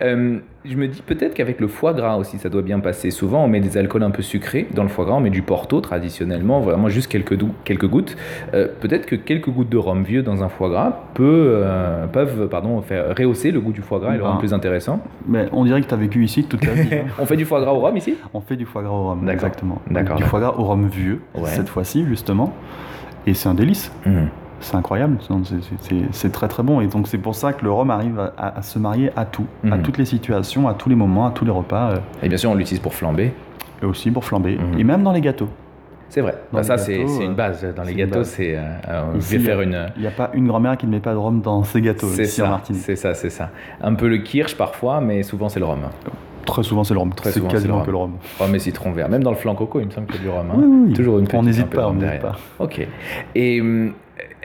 Euh, 0.02 0.40
je 0.66 0.76
me 0.76 0.88
dis 0.90 1.02
peut-être 1.02 1.34
qu'avec 1.36 1.62
le 1.62 1.70
foie 1.70 1.94
gras 1.94 2.18
aussi, 2.18 2.38
ça 2.38 2.50
doit 2.50 2.62
bien 2.62 2.80
passer. 2.82 3.12
Souvent, 3.12 3.46
on 3.46 3.48
met 3.48 3.62
des 3.62 3.78
alcools 3.78 4.04
un 4.04 4.12
peu 4.12 4.22
sucrés 4.22 4.68
dans 4.74 4.84
le 4.84 4.90
foie 4.90 5.06
gras, 5.06 5.14
on 5.16 5.22
met 5.22 5.30
du 5.30 5.42
porto 5.42 5.80
traditionnellement, 5.80 6.60
vraiment 6.60 6.90
juste 6.90 7.10
quelques, 7.10 7.38
quelques 7.64 7.88
gouttes. 7.88 8.18
Euh, 8.54 8.68
peut-être 8.82 9.06
que 9.06 9.16
quelques 9.16 9.48
gouttes 9.50 9.70
de 9.70 9.78
rhum 9.78 10.04
vieux 10.04 10.22
dans 10.22 10.44
un 10.44 10.50
foie 10.50 10.68
gras 10.70 11.04
peut, 11.14 11.24
euh, 11.64 12.08
peuvent 12.08 12.50
pardon, 12.50 12.82
faire 12.82 13.16
rehausser 13.18 13.52
le 13.52 13.62
goût 13.62 13.72
du 13.72 13.82
foie 13.82 14.00
gras 14.00 14.14
et 14.16 14.18
le 14.18 14.24
rendre 14.26 14.40
plus 14.40 14.54
intéressant. 14.54 15.00
Mais 15.30 15.48
on 15.54 15.64
dirait 15.64 15.82
que 15.82 15.88
tu 15.88 15.94
as 15.94 15.98
vécu 15.98 16.26
ici 16.26 16.44
toute 16.44 16.60
ta 16.60 16.72
vie. 16.72 16.90
hein. 16.94 17.06
On 17.20 17.26
fait 17.26 17.38
du 17.38 17.46
foie 17.46 17.62
gras 17.62 17.72
au 17.72 17.80
rhum 17.80 17.96
ici? 17.96 18.16
On 18.34 18.42
fait 18.42 18.58
du 18.58 18.66
foie 18.66 18.84
gras 18.84 18.92
au 18.94 19.04
rhum, 19.12 19.30
exactement. 19.30 19.82
D'accord, 19.90 20.18
Du 20.18 20.24
foie 20.24 20.42
gras 20.42 20.56
au 20.58 20.64
rhum 20.66 20.88
vieux, 20.90 21.22
Ouais. 21.36 21.50
cette 21.52 21.70
fois-ci, 21.70 22.06
justement. 22.06 22.54
Et 23.28 23.34
c'est 23.34 23.48
un 23.48 23.54
délice. 23.54 23.94
Mhm. 24.06 24.28
C'est 24.62 24.76
incroyable. 24.76 25.18
C'est- 26.12 26.32
très 26.32 26.48
très 26.48 26.64
bon. 26.64 26.82
Et 26.82 26.88
donc 26.88 27.08
c'est 27.08 27.18
pour 27.18 27.36
ça 27.36 27.54
que 27.54 27.64
le 27.64 27.72
rhum 27.72 27.90
arrive 27.92 28.32
à, 28.38 28.62
se 28.62 28.80
marier 28.80 29.12
à 29.16 29.26
tout, 29.26 29.46
à 29.64 29.76
Mhm. 29.78 29.82
toutes 29.84 29.98
les 29.98 30.06
situations, 30.06 30.68
à 30.68 30.74
tous 30.74 30.90
les 30.90 30.96
moments, 30.96 31.28
à 31.28 31.32
tous 31.32 31.46
les 31.46 31.52
repas, 31.52 31.92
euh, 31.92 31.98
Et 32.24 32.30
bien 32.30 32.38
sûr, 32.38 32.50
on 32.52 32.56
l'utilise 32.56 32.80
pour 32.82 32.94
flamber. 32.94 33.32
et 33.82 33.86
aussi 33.86 34.10
pour 34.12 34.24
flamber. 34.24 34.58
Mhm. 34.58 34.80
Et 34.80 34.84
même 34.84 35.04
dans 35.04 35.12
les 35.12 35.22
gâteaux. 35.22 35.50
C'est 36.08 36.22
vrai. 36.22 36.36
Bah, 36.54 36.64
ça, 36.64 36.78
c'est 36.78 36.96
une 37.02 37.32
euh, 37.32 37.34
base. 37.34 37.66
Dans 37.76 37.84
les 37.84 37.94
gâteaux, 37.94 38.24
c'est. 38.24 38.56
euh, 38.56 38.62
euh, 38.88 39.04
je 39.20 39.38
vais 39.38 39.40
faire 39.40 39.60
une. 39.62 39.88
Il 39.98 40.02
n'y 40.02 40.08
a 40.08 40.12
pas 40.12 40.30
une 40.34 40.48
grand-mère 40.48 40.78
qui 40.78 40.86
ne 40.86 40.92
met 40.92 41.00
pas 41.00 41.12
de 41.12 41.18
rhum 41.18 41.42
dans 41.42 41.64
ses 41.64 41.82
gâteaux 41.82 42.08
C'est 42.08 42.26
ça, 42.26 42.62
c'est 42.72 42.96
ça, 42.96 43.14
c'est 43.14 43.30
ça. 43.30 43.50
Un 43.82 43.94
peu 43.96 44.08
le 44.08 44.18
kirsch 44.20 44.56
parfois, 44.56 45.02
mais 45.02 45.24
souvent 45.24 45.50
c'est 45.50 45.60
le 45.60 45.66
rhum. 45.66 45.80
Très 46.46 46.62
souvent, 46.64 46.84
c'est 46.84 46.94
le 46.94 47.00
rhum. 47.00 47.12
Très 47.14 47.32
c'est 47.32 47.40
souvent, 47.40 47.50
c'est 47.50 47.56
le 47.56 47.60
quasiment 47.60 47.78
rhum. 47.78 47.86
que 47.86 47.92
le 47.92 47.98
rhum. 47.98 48.12
Rhum 48.40 48.56
et 48.56 48.60
citron 48.60 48.92
vert. 48.92 49.10
Même 49.10 49.24
dans 49.24 49.32
le 49.32 49.36
flan 49.36 49.56
coco, 49.56 49.80
il 49.80 49.88
me 49.88 49.92
semble 49.92 50.06
qu'il 50.08 50.18
y 50.18 50.20
a 50.20 50.22
du 50.22 50.30
rhum. 50.30 50.46
hein. 50.52 50.56
Oui, 50.58 50.66
oui. 50.90 50.94
Toujours 50.94 51.18
une 51.18 51.24
On 51.24 51.28
petite, 51.28 51.42
n'hésite 51.44 51.64
un 51.66 51.68
peu 51.68 51.78
pas, 51.78 51.88
on 51.90 51.94
n'hésite 51.96 52.22
pas. 52.22 52.36
Ok. 52.60 52.88
Et 53.34 53.62
hum, 53.62 53.94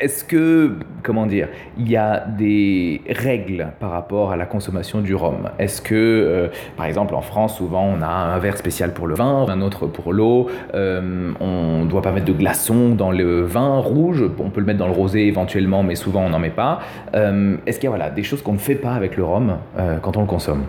est-ce 0.01 0.25
que, 0.25 0.73
comment 1.03 1.27
dire, 1.27 1.49
il 1.79 1.91
y 1.91 1.97
a 1.97 2.25
des 2.27 3.03
règles 3.09 3.69
par 3.79 3.91
rapport 3.91 4.33
à 4.33 4.37
la 4.37 4.47
consommation 4.47 5.01
du 5.01 5.15
rhum? 5.15 5.51
Est-ce 5.59 5.83
que, 5.83 5.95
euh, 5.95 6.49
par 6.77 6.87
exemple, 6.87 7.15
en 7.15 7.21
France, 7.21 7.59
souvent, 7.59 7.85
on 7.85 8.01
a 8.03 8.09
un 8.09 8.39
verre 8.39 8.57
spécial 8.57 8.93
pour 8.95 9.07
le 9.07 9.15
vin, 9.15 9.47
un 9.49 9.61
autre 9.61 9.87
pour 9.87 10.13
l'eau. 10.13 10.49
euh, 10.75 11.33
on 11.41 11.85
doit 11.85 12.03
pas 12.03 12.13
mettre 12.13 12.27
de 12.27 12.33
glaçons 12.33 12.95
dans 12.95 13.11
le 13.11 13.43
vin 13.43 13.79
rouge? 13.79 14.25
On 14.39 14.51
peut 14.51 14.61
le 14.61 14.67
mettre 14.67 14.79
dans 14.79 14.87
le 14.87 14.93
rosé 14.93 15.27
éventuellement, 15.27 15.83
mais 15.83 15.95
souvent, 15.95 16.23
on 16.23 16.31
n'en 16.31 16.39
met 16.39 16.51
pas. 16.51 16.81
Euh, 17.15 17.57
est-ce 17.67 17.79
qu'il 17.79 17.85
y 17.85 17.93
a 17.93 17.97
voilà, 17.97 18.11
des 18.11 18.23
choses 18.23 18.43
qu'on 18.43 18.55
ne 18.55 18.59
fait 18.59 18.75
pas 18.75 18.93
avec 18.93 19.17
le 19.17 19.25
rhum 19.25 19.57
euh, 19.79 19.99
quand 19.99 20.17
on 20.17 20.23
le 20.23 20.27
consomme? 20.27 20.63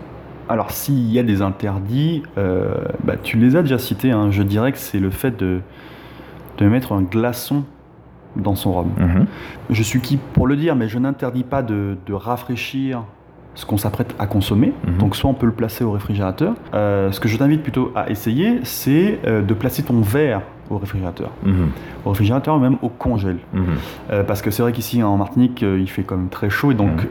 Alors, 0.48 0.70
s'il 0.70 1.10
y 1.10 1.18
a 1.18 1.22
des 1.22 1.40
interdits, 1.40 2.22
bah, 2.36 3.14
tu 3.22 3.38
les 3.38 3.56
as 3.56 3.62
déjà 3.62 3.78
cités. 3.78 4.10
hein. 4.10 4.30
Je 4.30 4.42
dirais 4.42 4.72
que 4.72 4.78
c'est 4.78 4.98
le 4.98 5.10
fait 5.10 5.34
de 5.38 5.62
mettre 6.60 6.92
un 6.92 7.02
glaçon 7.02 7.64
dans 8.36 8.54
son 8.54 8.72
rhum. 8.72 8.90
Mhm. 8.98 9.26
Je 9.70 9.82
suis 9.82 10.00
qui 10.00 10.16
pour 10.16 10.46
le 10.46 10.56
dire, 10.56 10.76
mais 10.76 10.88
je 10.88 10.98
n'interdis 10.98 11.44
pas 11.44 11.62
de, 11.62 11.96
de 12.06 12.12
rafraîchir 12.12 13.02
ce 13.54 13.66
qu'on 13.66 13.76
s'apprête 13.76 14.14
à 14.18 14.26
consommer. 14.26 14.72
Mhm. 14.86 14.98
Donc, 14.98 15.16
soit 15.16 15.30
on 15.30 15.34
peut 15.34 15.46
le 15.46 15.52
placer 15.52 15.84
au 15.84 15.92
réfrigérateur. 15.92 16.54
Euh, 16.74 17.12
ce 17.12 17.20
que 17.20 17.28
je 17.28 17.36
t'invite 17.36 17.62
plutôt 17.62 17.92
à 17.94 18.10
essayer, 18.10 18.60
c'est 18.64 19.20
euh, 19.26 19.42
de 19.42 19.54
placer 19.54 19.82
ton 19.82 20.00
verre 20.00 20.42
au 20.70 20.78
réfrigérateur. 20.78 21.30
Mhm. 21.44 21.68
Au 22.04 22.10
réfrigérateur, 22.10 22.58
même 22.58 22.78
au 22.80 22.88
congèle. 22.88 23.38
Euh, 24.10 24.24
parce 24.24 24.40
que 24.40 24.50
c'est 24.50 24.62
vrai 24.62 24.72
qu'ici 24.72 25.02
en 25.02 25.18
Martinique, 25.18 25.60
il 25.62 25.88
fait 25.88 26.02
quand 26.02 26.16
même 26.16 26.30
très 26.30 26.48
chaud 26.48 26.70
et 26.72 26.74
donc 26.74 27.06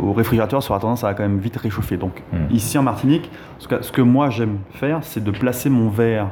au 0.00 0.12
réfrigérateur, 0.12 0.62
ça 0.62 0.70
aura 0.70 0.80
tendance 0.80 1.02
à 1.02 1.12
quand 1.14 1.24
même 1.24 1.38
vite 1.38 1.56
réchauffer. 1.56 1.96
Donc 1.96 2.22
ici 2.50 2.78
en 2.78 2.84
Martinique, 2.84 3.30
ce 3.58 3.66
que, 3.66 3.82
ce 3.82 3.90
que 3.90 4.00
moi 4.00 4.30
j'aime 4.30 4.58
faire, 4.70 5.00
c'est 5.02 5.24
de 5.24 5.30
placer 5.32 5.70
mon 5.70 5.88
verre 5.88 6.28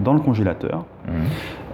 dans 0.00 0.12
le 0.12 0.20
congélateur. 0.20 0.84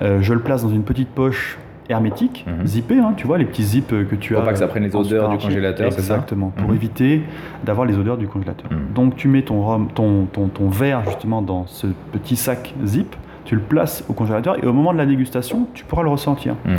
Euh, 0.02 0.18
je 0.22 0.32
le 0.32 0.40
place 0.40 0.62
dans 0.62 0.70
une 0.70 0.82
petite 0.84 1.08
poche 1.10 1.58
hermétique, 1.88 2.46
Mhm. 2.46 2.66
zippée, 2.66 2.98
hein, 2.98 3.14
tu 3.16 3.26
vois, 3.26 3.36
les 3.36 3.44
petits 3.44 3.64
zips 3.64 3.92
euh, 3.92 4.04
que 4.04 4.14
tu 4.14 4.32
Pour 4.34 4.42
as. 4.42 4.46
pas 4.46 4.52
que 4.52 4.58
ça 4.58 4.68
prenne 4.68 4.84
les 4.84 4.94
odeurs 4.94 5.28
du 5.28 5.38
congélateur, 5.38 5.92
c'est 5.92 6.00
ça 6.02 6.14
Exactement, 6.14 6.50
pour 6.56 6.68
Mhm. 6.70 6.74
éviter 6.76 7.22
d'avoir 7.64 7.84
les 7.86 7.98
odeurs 7.98 8.16
du 8.16 8.28
congélateur. 8.28 8.70
Mhm. 8.70 8.92
Donc 8.94 9.16
tu 9.16 9.26
mets 9.28 9.42
ton, 9.42 9.60
rhum, 9.62 9.88
ton, 9.92 10.26
ton, 10.26 10.46
ton 10.48 10.68
verre 10.68 11.02
justement 11.06 11.42
dans 11.42 11.66
ce 11.66 11.88
petit 12.12 12.36
sac 12.36 12.74
zip, 12.84 13.16
tu 13.44 13.56
le 13.56 13.60
places 13.60 14.04
au 14.08 14.12
congélateur 14.12 14.62
et 14.62 14.66
au 14.68 14.72
moment 14.72 14.92
de 14.92 14.98
la 14.98 15.06
dégustation, 15.06 15.66
tu 15.74 15.84
pourras 15.84 16.04
le 16.04 16.10
ressentir 16.10 16.54
Mhm. 16.64 16.76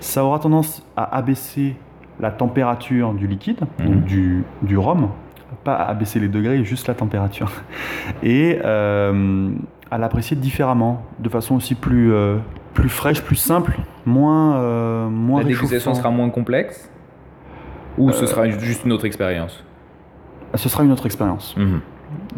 ça 0.00 0.24
aura 0.24 0.38
tendance 0.38 0.82
à 0.96 1.14
abaisser 1.16 1.76
la 2.20 2.30
température 2.30 3.12
du 3.12 3.26
liquide, 3.26 3.58
donc 3.84 4.04
du, 4.04 4.44
du 4.62 4.78
rhum, 4.78 5.08
pas 5.62 5.74
à 5.74 5.90
abaisser 5.90 6.20
les 6.20 6.28
degrés, 6.28 6.64
juste 6.64 6.88
la 6.88 6.94
température, 6.94 7.50
et 8.22 8.58
euh, 8.64 9.50
à 9.90 9.98
l'apprécier 9.98 10.36
différemment, 10.36 11.02
de 11.18 11.28
façon 11.28 11.56
aussi 11.56 11.74
plus, 11.74 12.12
euh, 12.12 12.36
plus 12.84 12.90
fraîche, 12.90 13.22
plus 13.22 13.36
simple, 13.36 13.78
moins, 14.04 14.56
euh, 14.56 15.08
moins 15.08 15.40
La 15.40 15.46
dégustation 15.48 15.94
sera 15.94 16.10
moins 16.10 16.28
complexe 16.28 16.90
Ou 17.96 18.12
ce 18.12 18.24
Euh, 18.24 18.26
sera 18.26 18.46
juste 18.50 18.84
une 18.84 18.92
autre 18.92 19.06
expérience? 19.06 19.64
Ce 20.54 20.68
sera 20.68 20.84
une 20.84 20.92
autre 20.92 21.06
expérience. 21.06 21.54
Mhm. 21.56 21.80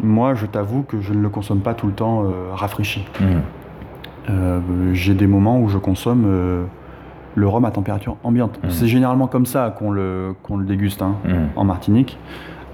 Moi, 0.01 0.35
je 0.35 0.45
t'avoue 0.45 0.83
que 0.83 1.01
je 1.01 1.11
ne 1.13 1.21
le 1.21 1.27
consomme 1.27 1.59
pas 1.59 1.73
tout 1.73 1.85
le 1.87 1.91
temps 1.91 2.23
euh, 2.23 2.53
rafraîchi. 2.53 3.05
Euh, 4.29 4.59
J'ai 4.93 5.13
des 5.15 5.27
moments 5.27 5.59
où 5.59 5.67
je 5.67 5.77
consomme 5.77 6.25
le 7.35 7.47
rhum 7.47 7.65
à 7.65 7.71
température 7.71 8.15
ambiante. 8.23 8.57
Mhm. 8.63 8.69
C'est 8.69 8.87
généralement 8.87 9.27
comme 9.27 9.45
ça 9.45 9.75
qu'on 9.77 9.91
le, 9.91 10.33
qu'on 10.43 10.55
le 10.55 10.65
déguste. 10.65 11.01
hein. 11.01 11.15
En 11.57 11.65
Martinique. 11.65 12.17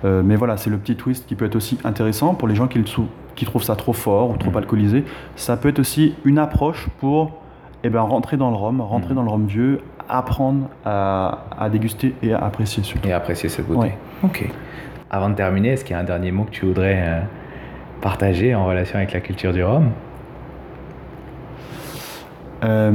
Euh, 0.06 0.22
mais 0.24 0.36
voilà, 0.36 0.58
c'est 0.58 0.70
le 0.70 0.78
petit 0.78 0.96
twist 0.96 1.26
qui 1.26 1.34
peut 1.34 1.46
être 1.46 1.56
aussi 1.56 1.80
intéressant 1.84 2.36
pour 2.36 2.48
les 2.48 2.54
gens 2.56 2.68
qui, 2.68 2.78
le 2.78 2.86
sou- 2.86 3.08
qui 3.36 3.46
trouvent 3.46 3.64
ça 3.64 3.76
trop 3.76 3.94
fort 3.94 4.30
ou 4.30 4.38
trop 4.38 4.56
alcoolisé. 4.56 5.06
Ça 5.36 5.58
peut 5.58 5.70
être 5.70 5.80
aussi 5.80 6.14
une 6.24 6.38
approche 6.38 6.88
pour 7.00 7.32
eh 7.84 7.90
ben, 7.90 8.02
rentrer 8.02 8.38
dans 8.38 8.50
le 8.50 8.56
rhum, 8.56 8.82
rentrer 8.82 9.10
Mhm. 9.10 9.16
dans 9.16 9.24
le 9.24 9.30
rhum 9.30 9.46
vieux, 9.46 9.80
apprendre 10.10 10.70
à, 10.86 11.40
à 11.60 11.70
déguster 11.70 12.16
et 12.24 12.34
à 12.34 12.40
apprécier 12.40 12.84
surtout. 12.84 13.08
Et 13.08 13.14
apprécier 13.14 13.50
cette 13.50 13.68
beauté. 13.68 13.80
Ouais. 13.88 13.98
Ok. 14.24 14.50
Avant 15.12 15.30
de 15.30 15.36
terminer, 15.36 15.70
est-ce 15.70 15.84
qu'il 15.86 15.94
y 15.96 15.98
a 15.98 16.02
un 16.02 16.06
dernier 16.06 16.32
mot 16.32 16.44
que 16.46 16.52
tu 16.52 16.66
voudrais 16.66 16.96
euh, 17.06 17.20
partager 18.02 18.56
en 18.56 18.66
relation 18.66 18.98
avec 18.98 19.14
la 19.14 19.20
culture 19.20 19.54
du 19.54 19.64
rhum? 19.64 19.90
Euh, 22.64 22.90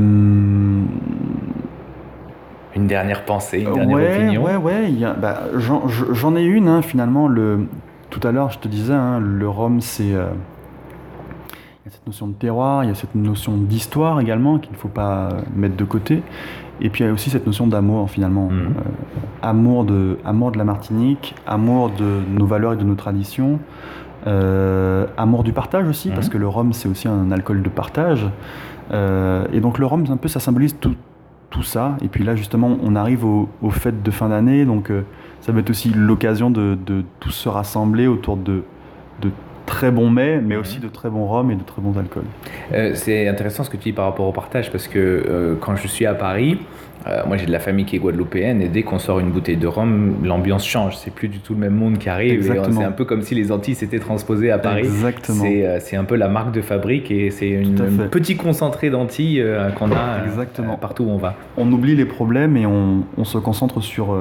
Une 2.77 2.87
dernière 2.87 3.25
pensée, 3.25 3.61
une 3.61 3.73
dernière 3.75 3.97
ouais, 3.97 4.17
opinion? 4.17 4.43
ouais, 4.45 4.57
ouais. 4.57 4.85
il 4.89 4.99
y 4.99 5.05
a- 5.05 5.13
bah, 5.15 5.41
J'en 5.57 5.89
j'en 5.89 6.37
ai 6.37 6.43
une, 6.45 6.69
hein, 6.69 6.81
finalement. 6.83 7.29
Le, 7.29 7.67
tout 8.11 8.21
à 8.27 8.31
l'heure, 8.33 8.51
je 8.51 8.59
te 8.59 8.69
disais, 8.69 8.95
hein, 8.95 9.21
le 9.21 9.49
rhum, 9.49 9.81
c'est. 9.81 10.15
euh, 10.15 10.29
y 11.89 11.91
a 11.91 11.95
cette 11.95 12.07
notion 12.07 12.27
de 12.29 12.33
terroir, 12.35 12.85
il 12.85 12.89
y 12.89 12.91
a 12.91 12.95
cette 12.95 13.15
notion 13.15 13.57
d'histoire 13.57 14.21
également 14.21 14.59
qu'il 14.59 14.73
ne 14.73 14.77
faut 14.77 14.89
pas 14.89 15.29
euh, 15.29 15.41
mettre 15.57 15.77
de 15.77 15.85
côté. 15.85 16.23
Et 16.81 16.91
puis 16.91 17.03
il 17.03 17.07
y 17.07 17.11
a 17.11 17.13
aussi 17.13 17.31
cette 17.31 17.47
notion 17.47 17.67
d'amour, 17.67 18.11
finalement. 18.11 18.49
Mhm. 18.51 18.59
Euh, 18.61 18.81
amour, 19.43 19.85
de, 19.85 20.19
amour 20.25 20.53
de 20.53 20.59
la 20.59 20.65
Martinique, 20.65 21.35
amour 21.47 21.91
de 21.91 22.21
nos 22.39 22.47
valeurs 22.47 22.75
et 22.75 22.77
de 22.77 22.85
nos 22.85 22.95
traditions. 22.95 23.59
euh, 24.27 25.07
amour 25.17 25.45
du 25.45 25.53
partage 25.53 25.87
aussi, 25.89 26.09
Mhm. 26.09 26.15
parce 26.17 26.29
que 26.29 26.37
le 26.37 26.49
rhum, 26.49 26.73
c'est 26.73 26.89
aussi 26.89 27.07
un 27.09 27.31
alcool 27.31 27.63
de 27.63 27.69
partage. 27.69 28.27
Euh, 28.91 29.47
et 29.53 29.61
donc 29.61 29.79
le 29.79 29.87
rhum, 29.87 30.05
un 30.11 30.17
peu, 30.17 30.27
ça 30.29 30.41
symbolise 30.41 30.77
tout, 30.79 30.97
tout 31.51 31.63
ça. 31.63 31.97
Et 32.03 32.09
puis 32.09 32.25
là, 32.25 32.35
justement, 32.35 32.77
on 32.83 32.97
arrive 32.97 33.25
aux, 33.25 33.49
fêtes 33.71 34.03
de 34.03 34.11
fin 34.11 34.29
d'année, 34.29 34.65
donc 34.67 34.91
ça 35.41 35.53
va 35.53 35.61
être 35.61 35.71
aussi 35.71 35.91
l'occasion 35.91 36.51
de, 36.51 36.77
de 36.85 37.05
tous 37.21 37.31
se 37.31 37.49
rassembler 37.49 38.09
autour 38.09 38.37
de, 38.37 38.65
de 39.23 39.31
très 39.69 39.91
bons 39.93 40.11
mets, 40.11 40.41
mais 40.41 40.55
Mhm. 40.57 40.61
aussi 40.61 40.79
de 40.81 40.89
très 40.89 41.11
bons 41.11 41.27
rhums 41.27 41.51
et 41.51 41.55
de 41.55 41.63
très 41.63 41.81
bons 41.81 41.97
alcools. 41.99 42.25
Euh, 42.75 42.93
c'est 42.95 43.29
intéressant 43.29 43.63
ce 43.65 43.71
que 43.71 43.77
tu 43.77 43.91
dis 43.91 43.93
par 43.93 44.07
rapport 44.07 44.27
au 44.27 44.33
partage 44.33 44.73
parce 44.73 44.89
que 44.89 44.99
euh, 44.99 45.55
quand 45.61 45.77
je 45.77 45.87
suis 45.87 46.07
à 46.07 46.15
Paris, 46.15 46.59
euh, 47.07 47.21
moi 47.27 47.37
j'ai 47.37 47.47
de 47.47 47.53
la 47.53 47.61
famille 47.61 47.85
qui 47.85 47.95
est 47.97 47.99
guadeloupéenne 48.01 48.61
et 48.61 48.69
dès 48.69 48.83
qu'on 48.83 48.99
sort 48.99 49.21
une 49.21 49.31
bouteille 49.31 49.57
de 49.57 49.67
rhum, 49.67 50.17
l'ambiance 50.25 50.67
change. 50.67 50.97
C'est 50.97 51.13
plus 51.13 51.29
du 51.29 51.39
tout 51.39 51.55
le 51.55 51.61
même 51.61 51.75
monde 51.75 51.99
qui 51.99 52.09
arrive. 52.09 52.43
C'est 52.43 52.83
un 52.85 52.91
peu 52.93 53.05
comme 53.05 53.23
si 53.23 53.35
les 53.35 53.53
Antilles 53.53 53.75
s'étaient 53.77 53.99
transposées 54.01 54.51
à 54.51 54.59
Paris. 54.59 54.81
Exactement. 54.81 55.45
C'est 55.81 55.97
un 55.97 56.05
peu 56.05 56.17
la 56.17 56.29
marque 56.29 56.53
de 56.53 56.61
fabrique 56.61 57.11
et 57.11 57.31
c'est 57.31 57.49
une- 57.51 57.81
un 58.03 58.09
petit 58.09 58.37
concentré 58.37 58.91
d'Antilles 58.91 59.45
qu'on 59.79 59.93
a 59.93 60.25
Exactement. 60.27 60.77
partout 60.77 61.05
où 61.05 61.11
on 61.11 61.19
va. 61.19 61.35
On 61.57 61.71
oublie 61.71 61.95
les 61.95 62.05
problèmes 62.07 62.57
et 62.57 62.67
on, 62.67 63.05
on 63.17 63.25
se 63.25 63.39
concentre 63.39 63.81
sur, 63.83 64.17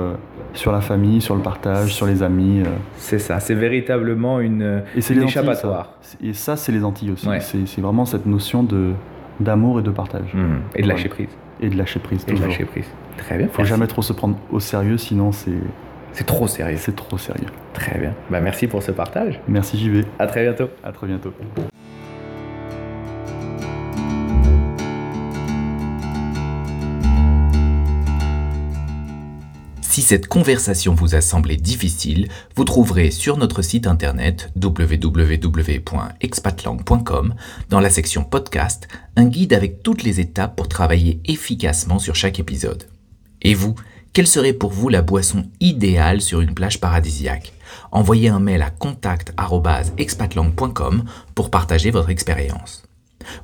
sur 0.58 0.72
la 0.72 0.82
famille, 0.82 1.22
sur 1.22 1.36
le 1.36 1.42
partage, 1.42 1.94
sur 1.94 2.06
les 2.06 2.24
amis. 2.24 2.62
euh. 2.66 2.70
C'est 2.98 3.20
ça, 3.20 3.40
c'est 3.40 3.54
véritablement 3.56 4.40
une, 4.40 4.84
Et 4.96 5.02
c'est 5.02 5.14
une 5.14 5.20
les 5.22 5.26
Antilles, 5.26 5.42
échappatoire. 5.42 5.94
ça. 6.02 6.18
Et 6.24 6.34
ça, 6.34 6.56
c'est 6.56 6.72
les 6.72 6.84
Antilles 6.84 7.12
aussi. 7.12 7.28
Ouais. 7.28 7.40
C'est 7.40 7.80
vraiment 7.82 8.06
cette 8.06 8.26
notion 8.26 8.64
de 8.64 8.92
d'amour 9.40 9.80
et 9.80 9.84
de 9.84 9.92
partage. 9.92 10.34
Mhm. 10.34 10.62
Et 10.76 10.82
de 10.82 10.88
lâcher 10.88 11.10
prise. 11.10 11.30
Et 11.62 11.70
de 11.70 11.78
lâcher 11.78 12.00
prise, 12.00 12.24
Et 12.24 12.32
de 12.32 12.32
toujours. 12.32 12.48
lâcher 12.50 12.66
prise. 12.66 12.86
Très 13.18 13.38
bien. 13.38 13.48
Faut 13.48 13.60
Merci. 13.60 13.70
jamais 13.70 13.88
trop 13.88 14.02
se 14.02 14.14
prendre 14.14 14.36
au 14.52 14.60
sérieux, 14.60 14.98
sinon 14.98 15.32
c'est 15.32 15.52
C'est 16.12 16.26
trop 16.26 16.48
sérieux. 16.48 16.78
c'est 16.80 16.96
trop 16.96 17.18
sérieux. 17.20 17.48
Très 17.74 18.00
bien. 18.00 18.14
Bah, 18.32 18.40
merci 18.42 18.66
pour 18.68 18.82
ce 18.82 18.92
partage. 18.92 19.40
Merci 19.48 19.78
JV, 19.78 20.06
À 20.18 20.26
très 20.28 20.42
bientôt. 20.44 20.70
à 20.84 20.92
très 20.92 21.06
bientôt. 21.08 21.34
Si 29.98 30.04
cette 30.04 30.28
conversation 30.28 30.94
vous 30.94 31.16
a 31.16 31.22
semblé 31.22 31.58
difficile, 31.58 32.28
vous 32.56 32.66
trouverez 32.66 33.10
sur 33.10 33.36
notre 33.36 33.64
site 33.64 33.88
internet 33.88 34.52
www.expatlang.com, 34.56 37.34
dans 37.72 37.80
la 37.80 37.90
section 37.90 38.24
podcast, 38.24 38.88
un 39.16 39.26
guide 39.26 39.54
avec 39.54 39.82
toutes 39.82 40.04
les 40.04 40.20
étapes 40.20 40.56
pour 40.56 40.68
travailler 40.68 41.20
efficacement 41.26 41.98
sur 41.98 42.14
chaque 42.14 42.38
épisode. 42.38 42.84
Et 43.42 43.56
vous, 43.56 43.74
quelle 44.14 44.28
serait 44.28 44.54
pour 44.54 44.70
vous 44.70 44.90
la 44.90 45.02
boisson 45.02 45.48
idéale 45.62 46.22
sur 46.22 46.42
une 46.42 46.54
plage 46.54 46.80
paradisiaque? 46.80 47.54
Envoyez 47.92 48.30
un 48.30 48.40
mail 48.40 48.62
à 48.62 48.70
contact@expatlang.com 48.70 51.06
pour 51.34 51.50
partager 51.50 51.90
votre 51.90 52.12
expérience. 52.12 52.84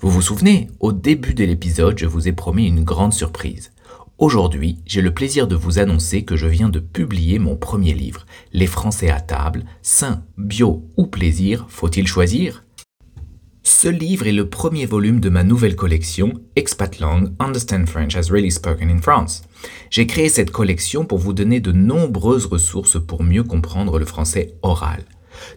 Vous 0.01 0.12
vous 0.12 0.22
souvenez, 0.22 0.69
au 0.79 0.91
début 0.91 1.33
de 1.33 1.45
l'épisode, 1.45 1.98
je 1.98 2.05
vous 2.05 2.27
ai 2.27 2.31
promis 2.31 2.67
une 2.67 2.83
grande 2.83 3.13
surprise. 3.13 3.72
Aujourd'hui, 4.20 4.77
j'ai 4.86 5.01
le 5.01 5.12
plaisir 5.12 5.48
de 5.48 5.55
vous 5.55 5.79
annoncer 5.79 6.24
que 6.24 6.36
je 6.36 6.46
viens 6.46 6.70
de 6.70 6.79
publier 6.79 7.39
mon 7.39 7.55
premier 7.55 7.96
livre, 7.96 8.27
Les 8.53 8.67
Français 8.67 9.10
à 9.10 9.20
table, 9.20 9.65
sain, 9.82 10.24
bio 10.38 10.88
ou 10.98 11.08
plaisir, 11.08 11.65
faut-il 11.67 12.05
choisir? 12.05 12.63
Ce 13.63 13.88
livre 13.88 14.27
est 14.27 14.32
le 14.34 14.50
premier 14.50 14.86
volume 14.86 15.20
de 15.20 15.29
ma 15.29 15.43
nouvelle 15.43 15.75
collection, 15.75 16.34
Expat 16.55 17.00
Lang, 17.00 17.34
Understand 17.39 17.88
French 17.88 18.15
as 18.15 18.29
Really 18.29 18.51
Spoken 18.51 18.91
in 18.91 19.01
France. 19.01 19.41
J'ai 19.89 20.05
créé 20.05 20.29
cette 20.29 20.51
collection 20.51 21.05
pour 21.05 21.17
vous 21.17 21.34
donner 21.34 21.60
de 21.60 21.72
nombreuses 21.72 22.46
ressources 22.46 23.03
pour 23.03 23.24
mieux 23.24 23.43
comprendre 23.43 23.98
le 23.98 24.05
français 24.05 24.53
oral. 24.62 25.03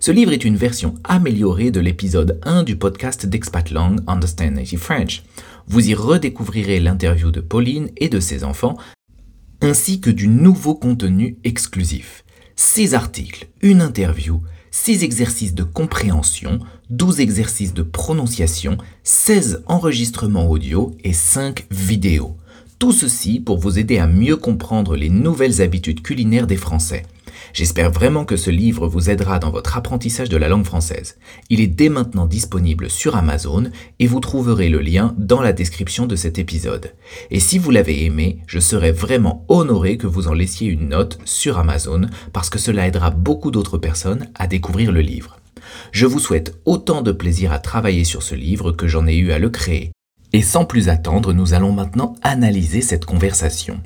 Ce 0.01 0.11
livre 0.11 0.33
est 0.33 0.45
une 0.45 0.57
version 0.57 0.95
améliorée 1.05 1.71
de 1.71 1.81
l'épisode 1.81 2.41
1 2.45 2.63
du 2.63 2.77
podcast 2.77 3.27
d'Expat 3.27 3.71
Lang 3.71 4.01
Understand 4.07 4.53
Native 4.53 4.81
French. 4.81 5.23
Vous 5.69 5.89
y 5.89 5.95
redécouvrirez 5.95 6.79
l'interview 6.79 7.33
de 7.33 7.41
Pauline 7.41 7.91
et 7.97 8.09
de 8.09 8.21
ses 8.21 8.45
enfants, 8.45 8.77
ainsi 9.61 10.01
que 10.01 10.11
du 10.11 10.29
nouveau 10.29 10.75
contenu 10.75 11.39
exclusif. 11.43 12.25
Six 12.55 12.95
articles, 12.95 13.49
une 13.63 13.83
interview, 13.83 14.41
6 14.71 15.03
exercices 15.03 15.55
de 15.55 15.65
compréhension, 15.65 16.61
12 16.91 17.21
exercices 17.21 17.75
de 17.75 17.83
prononciation, 17.83 18.79
16 19.03 19.65
enregistrements 19.67 20.49
audio 20.49 20.95
et 21.03 21.13
5 21.13 21.67
vidéos. 21.71 22.37
Tout 22.79 22.93
ceci 22.93 23.41
pour 23.41 23.59
vous 23.59 23.79
aider 23.79 23.99
à 23.99 24.07
mieux 24.07 24.37
comprendre 24.37 24.97
les 24.97 25.09
nouvelles 25.09 25.63
habitudes 25.63 26.03
culinaires 26.03 26.47
des 26.47 26.57
Français. 26.57 27.05
J'espère 27.53 27.91
vraiment 27.91 28.25
que 28.25 28.37
ce 28.37 28.51
livre 28.51 28.89
vous 28.89 29.11
aidera 29.11 29.39
dans 29.39 29.51
votre 29.51 29.77
apprentissage 29.77 30.29
de 30.29 30.37
la 30.37 30.49
langue 30.49 30.65
française. 30.65 31.19
Il 31.51 31.61
est 31.61 31.67
dès 31.67 31.89
maintenant 31.89 32.27
disponible 32.27 32.91
sur 32.91 33.17
Amazon 33.17 33.71
et 33.99 34.07
vous 34.07 34.21
trouverez 34.21 34.69
le 34.69 34.81
lien 34.81 35.15
dans 35.19 35.41
la 35.41 35.53
description 35.53 36.07
de 36.07 36.17
cet 36.17 36.39
épisode. 36.39 36.93
Et 37.31 37.41
si 37.41 37.59
vous 37.59 37.71
l'avez 37.71 38.05
aimé, 38.05 38.39
je 38.47 38.59
serais 38.59 38.93
vraiment 38.93 39.45
honoré 39.49 39.97
que 39.97 40.07
vous 40.07 40.29
en 40.29 40.35
laissiez 40.35 40.69
une 40.69 40.89
note 40.89 41.19
sur 41.25 41.59
Amazon 41.59 42.03
parce 42.33 42.51
que 42.51 42.59
cela 42.59 42.87
aidera 42.87 43.11
beaucoup 43.11 43.51
d'autres 43.51 43.79
personnes 43.79 44.29
à 44.35 44.47
découvrir 44.47 44.93
le 44.93 45.01
livre. 45.01 45.39
Je 45.93 46.07
vous 46.07 46.21
souhaite 46.21 46.59
autant 46.65 47.03
de 47.03 47.13
plaisir 47.13 47.53
à 47.53 47.59
travailler 47.59 48.05
sur 48.05 48.23
ce 48.23 48.35
livre 48.35 48.73
que 48.73 48.87
j'en 48.87 49.07
ai 49.07 49.17
eu 49.17 49.33
à 49.33 49.39
le 49.39 49.51
créer. 49.51 49.93
Et 50.33 50.43
sans 50.43 50.65
plus 50.65 50.89
attendre, 50.89 51.33
nous 51.33 51.55
allons 51.55 51.73
maintenant 51.73 52.15
analyser 52.23 52.83
cette 52.83 53.05
conversation. 53.05 53.81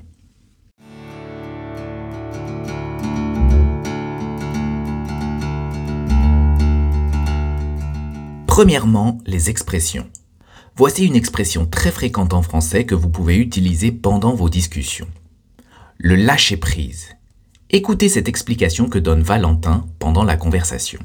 Premièrement, 8.61 9.17
les 9.25 9.49
expressions. 9.49 10.07
Voici 10.77 11.07
une 11.07 11.17
expression 11.17 11.65
très 11.65 11.91
fréquente 11.91 12.35
en 12.35 12.43
français 12.43 12.85
que 12.85 12.95
vous 12.95 13.09
pouvez 13.09 13.39
utiliser 13.39 13.91
pendant 13.91 14.35
vos 14.35 14.51
discussions. 14.51 15.07
Le 15.97 16.15
lâcher 16.15 16.59
prise. 16.59 17.09
Écoutez 17.71 18.11
cette 18.11 18.29
explication 18.29 18.91
que 18.91 18.99
donne 18.99 19.23
Valentin 19.23 19.87
pendant 19.99 20.25
la 20.25 20.37
conversation. 20.37 21.01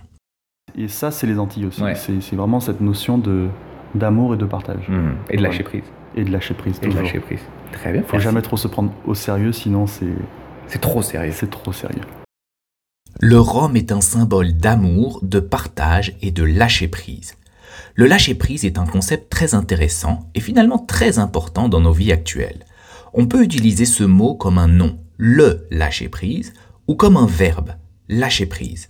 Et 0.77 0.89
ça, 0.89 1.11
c'est 1.11 1.27
les 1.27 1.39
Antilles 1.39 1.67
aussi. 1.67 1.81
Ouais. 1.81 1.95
C'est 1.95 2.19
c'est 2.19 2.35
vraiment 2.35 2.59
cette 2.59 2.81
notion 2.81 3.17
de 3.17 3.47
d'amour 3.93 4.33
et 4.33 4.37
de 4.37 4.43
partage. 4.45 4.89
Mhm. 4.89 5.15
Et 5.29 5.37
de 5.37 5.41
lâcher 5.41 5.63
Voilà. 5.63 5.69
prise. 5.79 5.91
Et 6.17 6.25
de 6.25 6.31
lâcher 6.33 6.55
prise. 6.55 6.75
Et 6.81 6.87
de. 6.87 6.91
Très 7.71 7.93
bien. 7.93 8.01
Faut 8.01 8.07
merci. 8.17 8.19
jamais 8.25 8.41
trop 8.41 8.57
se 8.57 8.67
prendre 8.67 8.91
au 9.05 9.15
sérieux, 9.15 9.53
sinon 9.53 9.87
c'est 9.87 10.11
C'est 10.67 10.81
trop 10.81 11.01
sérieux. 11.01 11.31
c'est 11.33 11.49
trop 11.49 11.71
sérieux. 11.71 12.03
Le 13.21 13.39
rhum 13.39 13.77
est 13.77 13.93
un 13.93 14.01
symbole 14.01 14.51
d'amour, 14.57 15.21
de 15.23 15.39
partage 15.39 16.17
et 16.21 16.31
de 16.31 16.43
lâcher 16.43 16.89
prise. 16.89 17.35
Le 17.95 18.07
lâcher 18.07 18.35
prise 18.35 18.65
est 18.65 18.77
un 18.77 18.85
concept 18.85 19.29
très 19.31 19.53
intéressant 19.53 20.29
et 20.35 20.39
finalement 20.39 20.79
très 20.79 21.19
important 21.19 21.69
dans 21.69 21.81
nos 21.81 21.93
vies 21.93 22.11
actuelles. 22.11 22.65
On 23.13 23.27
peut 23.27 23.43
utiliser 23.43 23.85
ce 23.85 24.03
mot 24.03 24.35
comme 24.35 24.57
un 24.57 24.67
nom, 24.67 24.97
le 25.17 25.67
lâcher 25.71 26.09
prise, 26.09 26.53
ou 26.87 26.95
comme 26.95 27.17
un 27.17 27.25
verbe, 27.25 27.71
lâcher 28.09 28.45
prise. 28.45 28.89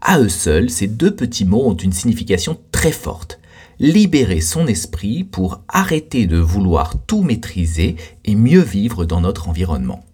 À 0.00 0.20
eux 0.20 0.28
seuls, 0.28 0.70
ces 0.70 0.86
deux 0.86 1.14
petits 1.14 1.44
mots 1.44 1.66
ont 1.66 1.76
une 1.76 1.92
signification 1.92 2.58
très 2.72 2.92
forte. 2.92 3.40
Libérer 3.78 4.40
son 4.40 4.66
esprit 4.66 5.24
pour 5.24 5.62
arrêter 5.68 6.26
de 6.26 6.38
vouloir 6.38 6.94
tout 7.06 7.22
maîtriser 7.22 7.96
et 8.24 8.34
mieux 8.34 8.62
vivre 8.62 9.04
dans 9.04 9.20
notre 9.20 9.48
environnement. 9.48 10.04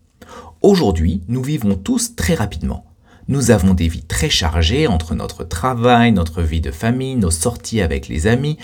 Aujourd'hui, 0.63 1.23
nous 1.29 1.43
vivons 1.43 1.75
tous 1.75 2.17
très 2.17 2.35
rapidement. 2.35 2.92
Nous 3.33 3.51
avons 3.51 3.73
des 3.73 3.89
vies 3.89 4.03
très 4.03 4.29
chargées 4.29 4.87
entre 4.87 5.15
notre 5.15 5.43
travail, 5.43 6.13
notre 6.13 6.43
vie 6.43 6.61
de 6.61 6.71
famille, 6.71 7.17
nos 7.17 7.31
sorties 7.31 7.81
avec 7.81 8.07
les 8.09 8.27
amis, 8.27 8.59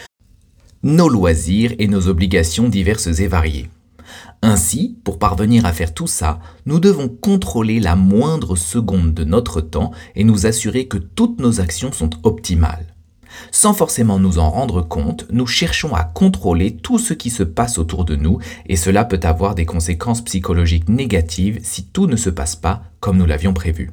nos 0.82 1.08
loisirs 1.08 1.72
et 1.78 1.88
nos 1.88 2.06
obligations 2.06 2.68
diverses 2.68 3.18
et 3.18 3.28
variées. 3.28 3.70
Ainsi, 4.42 4.98
pour 5.04 5.18
parvenir 5.18 5.64
à 5.64 5.72
faire 5.72 5.94
tout 5.94 6.06
ça, 6.06 6.40
nous 6.66 6.80
devons 6.80 7.08
contrôler 7.08 7.80
la 7.80 7.96
moindre 7.96 8.56
seconde 8.56 9.14
de 9.14 9.24
notre 9.24 9.62
temps 9.62 9.90
et 10.14 10.22
nous 10.22 10.44
assurer 10.44 10.86
que 10.86 10.98
toutes 10.98 11.40
nos 11.40 11.62
actions 11.62 11.92
sont 11.92 12.10
optimales. 12.24 12.94
Sans 13.50 13.72
forcément 13.72 14.18
nous 14.18 14.38
en 14.38 14.50
rendre 14.50 14.82
compte, 14.82 15.24
nous 15.30 15.46
cherchons 15.46 15.94
à 15.94 16.04
contrôler 16.04 16.76
tout 16.76 16.98
ce 16.98 17.14
qui 17.14 17.30
se 17.30 17.42
passe 17.42 17.78
autour 17.78 18.04
de 18.04 18.16
nous 18.16 18.38
et 18.66 18.76
cela 18.76 19.06
peut 19.06 19.20
avoir 19.22 19.54
des 19.54 19.64
conséquences 19.64 20.22
psychologiques 20.22 20.90
négatives 20.90 21.58
si 21.62 21.86
tout 21.86 22.06
ne 22.06 22.16
se 22.16 22.28
passe 22.28 22.54
pas 22.54 22.82
comme 23.00 23.16
nous 23.16 23.24
l'avions 23.24 23.54
prévu. 23.54 23.92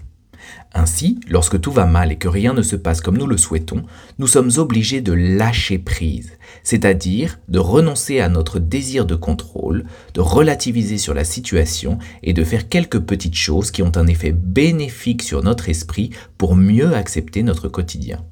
Ainsi, 0.77 1.21
lorsque 1.29 1.61
tout 1.61 1.71
va 1.71 1.85
mal 1.85 2.11
et 2.11 2.17
que 2.17 2.27
rien 2.27 2.53
ne 2.53 2.61
se 2.61 2.75
passe 2.75 2.99
comme 2.99 3.17
nous 3.17 3.27
le 3.27 3.37
souhaitons, 3.37 3.83
nous 4.19 4.27
sommes 4.27 4.51
obligés 4.57 4.99
de 4.99 5.13
lâcher 5.13 5.79
prise, 5.79 6.33
c'est-à-dire 6.63 7.39
de 7.47 7.59
renoncer 7.59 8.19
à 8.19 8.27
notre 8.27 8.59
désir 8.59 9.05
de 9.05 9.15
contrôle, 9.15 9.85
de 10.13 10.19
relativiser 10.19 10.97
sur 10.97 11.13
la 11.13 11.23
situation 11.23 11.97
et 12.23 12.33
de 12.33 12.43
faire 12.43 12.67
quelques 12.67 12.99
petites 12.99 13.37
choses 13.37 13.71
qui 13.71 13.83
ont 13.83 13.95
un 13.95 14.07
effet 14.07 14.33
bénéfique 14.33 15.23
sur 15.23 15.41
notre 15.43 15.69
esprit 15.69 16.09
pour 16.37 16.57
mieux 16.57 16.93
accepter 16.93 17.41
notre 17.41 17.69
quotidien. 17.69 18.25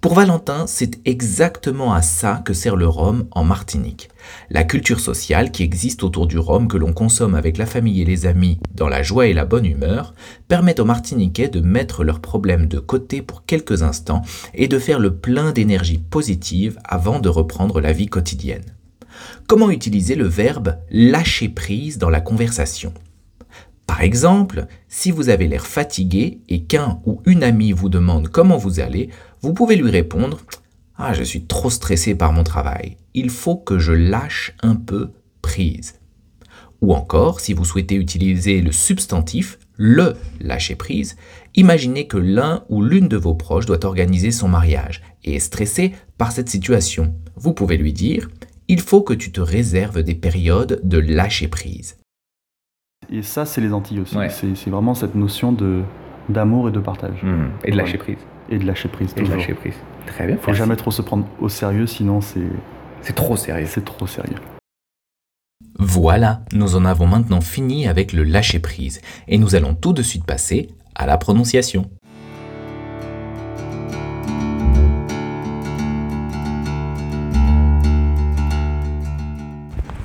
Pour 0.00 0.14
Valentin, 0.14 0.66
c'est 0.66 1.00
exactement 1.04 1.92
à 1.92 2.02
ça 2.02 2.42
que 2.44 2.52
sert 2.52 2.76
le 2.76 2.86
rhum 2.86 3.26
en 3.32 3.44
Martinique. 3.44 4.08
La 4.50 4.62
culture 4.62 5.00
sociale 5.00 5.50
qui 5.50 5.62
existe 5.62 6.04
autour 6.04 6.26
du 6.26 6.38
rhum 6.38 6.68
que 6.68 6.76
l'on 6.76 6.92
consomme 6.92 7.34
avec 7.34 7.56
la 7.58 7.66
famille 7.66 8.02
et 8.02 8.04
les 8.04 8.26
amis 8.26 8.60
dans 8.74 8.88
la 8.88 9.02
joie 9.02 9.26
et 9.26 9.32
la 9.32 9.44
bonne 9.44 9.64
humeur 9.64 10.14
permet 10.48 10.78
aux 10.80 10.84
Martiniquais 10.84 11.48
de 11.48 11.60
mettre 11.60 12.04
leurs 12.04 12.20
problèmes 12.20 12.66
de 12.66 12.78
côté 12.78 13.22
pour 13.22 13.44
quelques 13.46 13.82
instants 13.82 14.22
et 14.54 14.68
de 14.68 14.78
faire 14.78 14.98
le 14.98 15.16
plein 15.16 15.52
d'énergie 15.52 15.98
positive 15.98 16.78
avant 16.84 17.18
de 17.18 17.28
reprendre 17.28 17.80
la 17.80 17.92
vie 17.92 18.08
quotidienne. 18.08 18.64
Comment 19.46 19.70
utiliser 19.70 20.14
le 20.14 20.26
verbe 20.26 20.76
lâcher 20.90 21.48
prise 21.48 21.98
dans 21.98 22.10
la 22.10 22.20
conversation? 22.20 22.92
Par 23.86 24.02
exemple, 24.02 24.66
si 24.88 25.10
vous 25.12 25.28
avez 25.28 25.46
l'air 25.46 25.66
fatigué 25.66 26.40
et 26.48 26.64
qu'un 26.64 27.00
ou 27.06 27.22
une 27.24 27.44
amie 27.44 27.72
vous 27.72 27.88
demande 27.88 28.28
comment 28.28 28.56
vous 28.56 28.80
allez, 28.80 29.10
vous 29.46 29.54
pouvez 29.54 29.76
lui 29.76 29.92
répondre 29.92 30.40
Ah, 30.96 31.14
je 31.14 31.22
suis 31.22 31.44
trop 31.44 31.70
stressé 31.70 32.16
par 32.16 32.32
mon 32.32 32.42
travail. 32.42 32.96
Il 33.14 33.30
faut 33.30 33.54
que 33.54 33.78
je 33.78 33.92
lâche 33.92 34.56
un 34.60 34.74
peu 34.74 35.12
prise. 35.40 36.00
Ou 36.80 36.92
encore, 36.92 37.38
si 37.38 37.52
vous 37.52 37.64
souhaitez 37.64 37.94
utiliser 37.94 38.60
le 38.60 38.72
substantif 38.72 39.60
le 39.76 40.16
lâcher 40.40 40.74
prise, 40.74 41.16
imaginez 41.54 42.08
que 42.08 42.16
l'un 42.16 42.64
ou 42.70 42.82
l'une 42.82 43.06
de 43.06 43.16
vos 43.16 43.34
proches 43.34 43.66
doit 43.66 43.84
organiser 43.84 44.32
son 44.32 44.48
mariage 44.48 45.00
et 45.22 45.36
est 45.36 45.38
stressé 45.38 45.94
par 46.18 46.32
cette 46.32 46.48
situation. 46.48 47.14
Vous 47.36 47.52
pouvez 47.54 47.76
lui 47.76 47.92
dire 47.92 48.28
Il 48.66 48.80
faut 48.80 49.02
que 49.02 49.14
tu 49.14 49.30
te 49.30 49.40
réserves 49.40 50.02
des 50.02 50.16
périodes 50.16 50.80
de 50.82 50.98
lâcher 50.98 51.46
prise. 51.46 51.98
Et 53.12 53.22
ça, 53.22 53.46
c'est 53.46 53.60
les 53.60 53.72
Antilles 53.72 54.00
aussi. 54.00 54.16
Ouais. 54.16 54.28
C'est 54.28 54.70
vraiment 54.70 54.96
cette 54.96 55.14
notion 55.14 55.52
de 55.52 55.84
d'amour 56.28 56.68
et 56.68 56.72
de 56.72 56.80
partage. 56.80 57.22
Mhm. 57.22 57.52
Et 57.62 57.70
de 57.70 57.76
lâcher 57.76 57.98
prise. 57.98 58.18
Et 58.48 58.58
de 58.58 58.66
lâcher 58.66 58.88
prise. 58.88 59.12
Et 59.12 59.20
de 59.20 59.20
toujours. 59.20 59.36
lâcher 59.36 59.54
prise. 59.54 59.74
Très 60.06 60.26
bien. 60.26 60.36
Faut 60.36 60.46
merci. 60.46 60.58
jamais 60.58 60.76
trop 60.76 60.90
se 60.90 61.02
prendre 61.02 61.26
au 61.40 61.48
sérieux, 61.48 61.86
sinon 61.86 62.20
c'est 62.20 62.40
C'est 63.02 63.14
trop 63.14 63.36
sérieux. 63.36 63.66
c'est 63.68 63.84
trop 63.84 64.06
sérieux. 64.06 64.36
Voilà, 65.78 66.42
nous 66.52 66.76
en 66.76 66.84
avons 66.84 67.06
maintenant 67.06 67.40
fini 67.40 67.86
avec 67.86 68.12
le 68.12 68.24
lâcher 68.24 68.60
prise 68.60 69.00
et 69.28 69.36
nous 69.38 69.54
allons 69.54 69.74
tout 69.74 69.92
de 69.92 70.02
suite 70.02 70.24
passer 70.24 70.68
à 70.94 71.06
la 71.06 71.18
prononciation. 71.18 71.90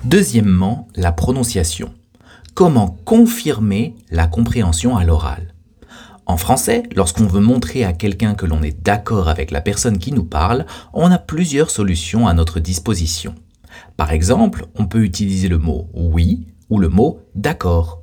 Deuxièmement, 0.03 0.89
la 0.95 1.13
prononciation. 1.13 1.93
Comment 2.53 2.97
confirmer 3.05 3.95
la 4.09 4.27
compréhension 4.27 4.97
à 4.97 5.05
l'oral? 5.05 5.53
En 6.25 6.37
français, 6.37 6.83
lorsqu'on 6.95 7.25
veut 7.25 7.41
montrer 7.41 7.83
à 7.83 7.93
quelqu'un 7.93 8.35
que 8.35 8.45
l'on 8.45 8.61
est 8.61 8.81
d'accord 8.83 9.27
avec 9.27 9.51
la 9.51 9.61
personne 9.61 9.97
qui 9.97 10.11
nous 10.11 10.23
parle, 10.23 10.65
on 10.93 11.11
a 11.11 11.17
plusieurs 11.17 11.71
solutions 11.71 12.27
à 12.27 12.33
notre 12.33 12.59
disposition. 12.59 13.35
Par 13.97 14.11
exemple, 14.11 14.65
on 14.75 14.85
peut 14.85 15.03
utiliser 15.03 15.47
le 15.47 15.57
mot 15.57 15.89
oui 15.93 16.47
ou 16.69 16.79
le 16.79 16.89
mot 16.89 17.19
d'accord. 17.35 18.01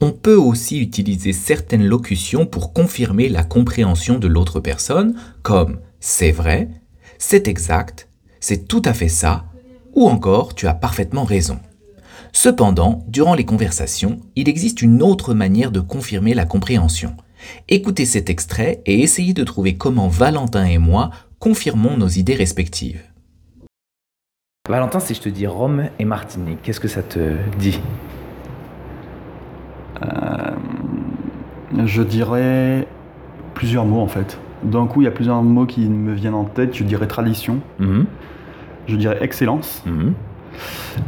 On 0.00 0.12
peut 0.12 0.36
aussi 0.36 0.80
utiliser 0.80 1.32
certaines 1.32 1.84
locutions 1.84 2.46
pour 2.46 2.72
confirmer 2.72 3.28
la 3.28 3.44
compréhension 3.44 4.18
de 4.18 4.28
l'autre 4.28 4.60
personne, 4.60 5.14
comme 5.42 5.80
c'est 6.00 6.32
vrai, 6.32 6.68
c'est 7.18 7.48
exact, 7.48 8.08
c'est 8.40 8.68
tout 8.68 8.82
à 8.84 8.92
fait 8.92 9.08
ça, 9.08 9.46
ou 9.94 10.08
encore 10.08 10.54
tu 10.54 10.66
as 10.66 10.74
parfaitement 10.74 11.24
raison. 11.24 11.58
Cependant, 12.36 13.04
durant 13.08 13.34
les 13.34 13.44
conversations, 13.44 14.18
il 14.34 14.48
existe 14.48 14.82
une 14.82 15.02
autre 15.02 15.34
manière 15.34 15.70
de 15.70 15.78
confirmer 15.80 16.34
la 16.34 16.44
compréhension. 16.44 17.14
Écoutez 17.68 18.04
cet 18.06 18.28
extrait 18.28 18.82
et 18.86 19.00
essayez 19.00 19.32
de 19.34 19.44
trouver 19.44 19.76
comment 19.76 20.08
Valentin 20.08 20.64
et 20.64 20.78
moi 20.78 21.10
confirmons 21.38 21.96
nos 21.96 22.08
idées 22.08 22.34
respectives. 22.34 23.00
Valentin, 24.68 24.98
si 24.98 25.14
je 25.14 25.20
te 25.20 25.28
dis 25.28 25.46
Rome 25.46 25.84
et 26.00 26.04
Martinique, 26.04 26.58
qu'est-ce 26.62 26.80
que 26.80 26.88
ça 26.88 27.02
te 27.02 27.34
dit? 27.58 27.80
Je 31.86 32.02
dirais 32.02 32.86
plusieurs 33.54 33.84
mots 33.84 34.00
en 34.00 34.08
fait. 34.08 34.38
D'un 34.64 34.86
coup, 34.86 35.02
il 35.02 35.04
y 35.04 35.08
a 35.08 35.12
plusieurs 35.12 35.42
mots 35.42 35.66
qui 35.66 35.88
me 35.88 36.12
viennent 36.14 36.34
en 36.34 36.44
tête. 36.44 36.74
Je 36.74 36.82
dirais 36.84 37.06
tradition, 37.06 37.60
Mhm. 37.78 38.06
je 38.88 38.96
dirais 38.96 39.18
excellence 39.20 39.82
Mhm. 39.86 40.14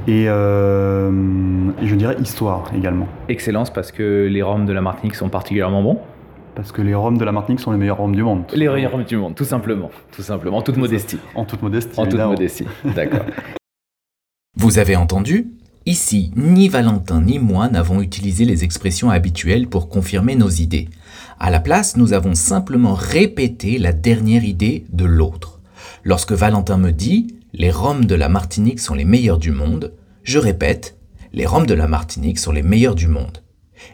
Et, 0.07 0.27
euh, 0.29 1.11
et 1.81 1.87
je 1.87 1.95
dirais 1.95 2.17
histoire 2.21 2.71
également. 2.77 3.09
Excellence 3.29 3.71
parce 3.71 3.93
que 3.93 4.27
les 4.31 4.43
Roms 4.43 4.67
de 4.67 4.73
la 4.73 4.81
Martinique 4.81 5.15
sont 5.15 5.29
particulièrement 5.29 5.83
bons. 5.83 5.99
Parce 6.55 6.73
que 6.73 6.81
les 6.81 6.95
Roms 6.95 7.19
de 7.19 7.25
la 7.25 7.33
Martinique 7.33 7.61
sont 7.61 7.71
les 7.71 7.79
meilleurs 7.79 7.99
Roms 7.99 8.17
du 8.17 8.23
monde. 8.23 8.45
Les 8.55 8.69
meilleurs 8.69 8.93
Roms 8.93 9.05
du 9.05 9.17
monde, 9.17 9.35
tout 9.35 9.45
simplement. 9.45 9.91
Tout 10.11 10.23
simplement, 10.23 10.57
en 10.59 10.63
toute 10.63 10.79
modestie. 10.79 11.19
En 11.35 11.45
toute 11.45 11.63
modestie. 11.63 12.01
En 12.01 12.07
toute 12.07 12.21
modestie, 12.21 12.65
d'accord. 12.85 13.27
Vous 14.57 14.79
avez 14.79 14.97
entendu? 14.97 15.49
Ici, 15.85 16.33
ni 16.35 16.69
Valentin 16.69 17.21
ni 17.21 17.39
moi 17.39 17.69
n'avons 17.69 18.01
utilisé 18.01 18.45
les 18.45 18.65
expressions 18.65 19.11
habituelles 19.11 19.69
pour 19.69 19.89
confirmer 19.89 20.35
nos 20.35 20.49
idées. 20.49 20.89
À 21.39 21.51
la 21.51 21.61
place, 21.61 21.97
nous 21.97 22.13
avons 22.13 22.35
simplement 22.35 22.95
répété 22.95 23.79
la 23.79 23.93
dernière 23.93 24.43
idée 24.43 24.85
de 24.93 25.05
l'autre. 25.05 25.61
Lorsque 26.03 26.33
Valentin 26.33 26.79
me 26.79 26.91
dit 26.91 27.36
les 27.59 27.71
Roms 27.71 28.05
de 28.05 28.15
la 28.15 28.29
Martinique 28.29 28.81
sont 28.81 28.95
les 28.95 29.07
meilleurs 29.07 29.39
du 29.39 29.51
monde, 29.51 29.95
je 30.23 30.39
répète 30.39 30.99
les 31.33 31.47
Roms 31.47 31.67
de 31.67 31.73
la 31.73 31.89
Martinique 31.89 32.39
sont 32.39 32.53
les 32.53 32.63
meilleurs 32.63 32.95
du 32.95 33.09
monde. 33.09 33.43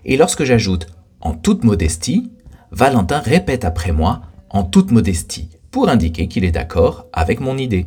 Et 0.04 0.16
lorsque 0.16 0.42
j'ajoute 0.42 0.88
en 1.20 1.34
toute 1.34 1.62
modestie, 1.62 2.32
Valentin 2.72 3.20
répète 3.20 3.64
après 3.64 3.92
moi 3.92 4.22
en 4.50 4.64
toute 4.64 4.90
modestie 4.90 5.48
pour 5.70 5.88
indiquer 5.88 6.26
qu'il 6.26 6.44
est 6.44 6.50
d'accord 6.50 7.06
avec 7.12 7.38
mon 7.38 7.56
idée. 7.56 7.86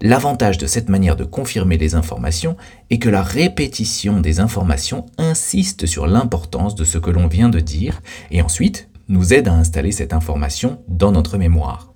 L'avantage 0.00 0.58
de 0.58 0.66
cette 0.66 0.88
manière 0.88 1.16
de 1.16 1.24
confirmer 1.24 1.78
les 1.78 1.94
informations 1.94 2.56
est 2.90 2.98
que 2.98 3.08
la 3.08 3.22
répétition 3.22 4.20
des 4.20 4.40
informations 4.40 5.06
insiste 5.18 5.86
sur 5.86 6.08
l'importance 6.08 6.74
de 6.74 6.84
ce 6.84 6.98
que 6.98 7.10
l'on 7.10 7.28
vient 7.28 7.48
de 7.48 7.60
dire 7.60 8.02
et 8.32 8.42
ensuite 8.42 8.88
nous 9.08 9.32
aide 9.32 9.46
à 9.46 9.54
installer 9.54 9.92
cette 9.92 10.12
information 10.12 10.80
dans 10.88 11.12
notre 11.12 11.38
mémoire. 11.38 11.92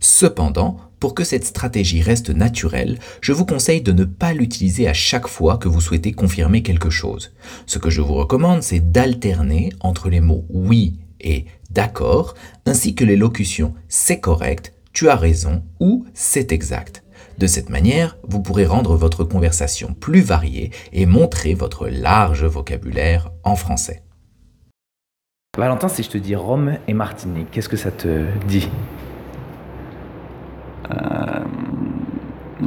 Cependant, 0.00 0.85
pour 1.06 1.14
que 1.14 1.22
cette 1.22 1.44
stratégie 1.44 2.02
reste 2.02 2.30
naturelle, 2.30 2.98
je 3.20 3.32
vous 3.32 3.46
conseille 3.46 3.80
de 3.80 3.92
ne 3.92 4.02
pas 4.02 4.32
l'utiliser 4.32 4.88
à 4.88 4.92
chaque 4.92 5.28
fois 5.28 5.56
que 5.56 5.68
vous 5.68 5.80
souhaitez 5.80 6.10
confirmer 6.10 6.64
quelque 6.64 6.90
chose. 6.90 7.32
Ce 7.64 7.78
que 7.78 7.90
je 7.90 8.00
vous 8.00 8.14
recommande, 8.14 8.64
c'est 8.64 8.90
d'alterner 8.90 9.70
entre 9.78 10.08
les 10.08 10.18
mots 10.18 10.44
oui 10.50 10.98
et 11.20 11.44
d'accord, 11.70 12.34
ainsi 12.66 12.96
que 12.96 13.04
les 13.04 13.14
locutions 13.14 13.72
c'est 13.86 14.18
correct, 14.18 14.74
tu 14.92 15.08
as 15.08 15.14
raison 15.14 15.62
ou 15.78 16.06
c'est 16.12 16.50
exact. 16.50 17.04
De 17.38 17.46
cette 17.46 17.70
manière, 17.70 18.16
vous 18.24 18.42
pourrez 18.42 18.66
rendre 18.66 18.96
votre 18.96 19.22
conversation 19.22 19.94
plus 19.94 20.22
variée 20.22 20.72
et 20.92 21.06
montrer 21.06 21.54
votre 21.54 21.86
large 21.86 22.44
vocabulaire 22.44 23.30
en 23.44 23.54
français. 23.54 24.02
Valentin, 25.56 25.86
si 25.86 26.02
je 26.02 26.10
te 26.10 26.18
dis 26.18 26.34
Rome 26.34 26.78
et 26.88 26.94
Martinique, 26.94 27.52
qu'est-ce 27.52 27.68
que 27.68 27.76
ça 27.76 27.92
te 27.92 28.24
dit? 28.48 28.68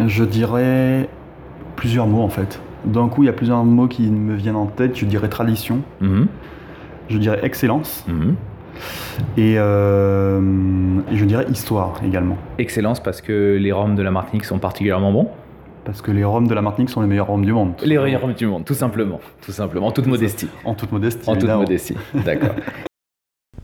Je 0.07 0.23
dirais 0.23 1.09
plusieurs 1.75 2.07
mots 2.07 2.21
en 2.21 2.29
fait. 2.29 2.59
D'un 2.85 3.09
coup, 3.09 3.23
il 3.23 3.25
y 3.25 3.29
a 3.29 3.33
plusieurs 3.33 3.63
mots 3.63 3.87
qui 3.87 4.03
me 4.03 4.35
viennent 4.35 4.55
en 4.55 4.67
tête. 4.67 4.97
Je 4.97 5.05
dirais 5.05 5.29
tradition. 5.29 5.81
Mhm. 6.01 6.27
Je 7.09 7.17
dirais 7.17 7.39
excellence. 7.43 8.05
Mhm. 8.07 8.35
Euh, 9.37 10.39
et, 11.11 11.15
je 11.15 11.25
dirais 11.25 11.45
histoire 11.49 11.99
également. 12.05 12.37
Excellence 12.57 13.01
parce 13.01 13.21
que 13.21 13.57
les 13.59 13.71
Roms 13.71 13.95
de 13.95 14.03
la 14.03 14.11
Martinique 14.11 14.45
sont 14.45 14.59
particulièrement 14.59 15.11
bons 15.11 15.27
Parce 15.85 16.01
que 16.01 16.11
les 16.11 16.23
Roms 16.23 16.47
de 16.47 16.53
la 16.53 16.61
Martinique 16.61 16.89
sont 16.89 17.01
les 17.01 17.07
meilleurs 17.07 17.27
Roms 17.27 17.43
du 17.43 17.51
monde. 17.51 17.73
Les 17.83 17.97
meilleurs 17.97 18.21
Roms 18.21 18.33
du 18.33 18.47
monde, 18.47 18.63
tout 18.65 18.73
simplement. 18.73 19.19
Tout 19.41 19.51
simplement, 19.51 19.87
en 19.87 19.91
toute 19.91 20.07
modestie. 20.07 20.47
En 20.63 20.73
toute 20.75 20.91
modestie. 20.91 21.29
En 21.29 21.35
toute 21.35 21.49
modestie, 21.49 21.95
d'accord. 22.13 22.55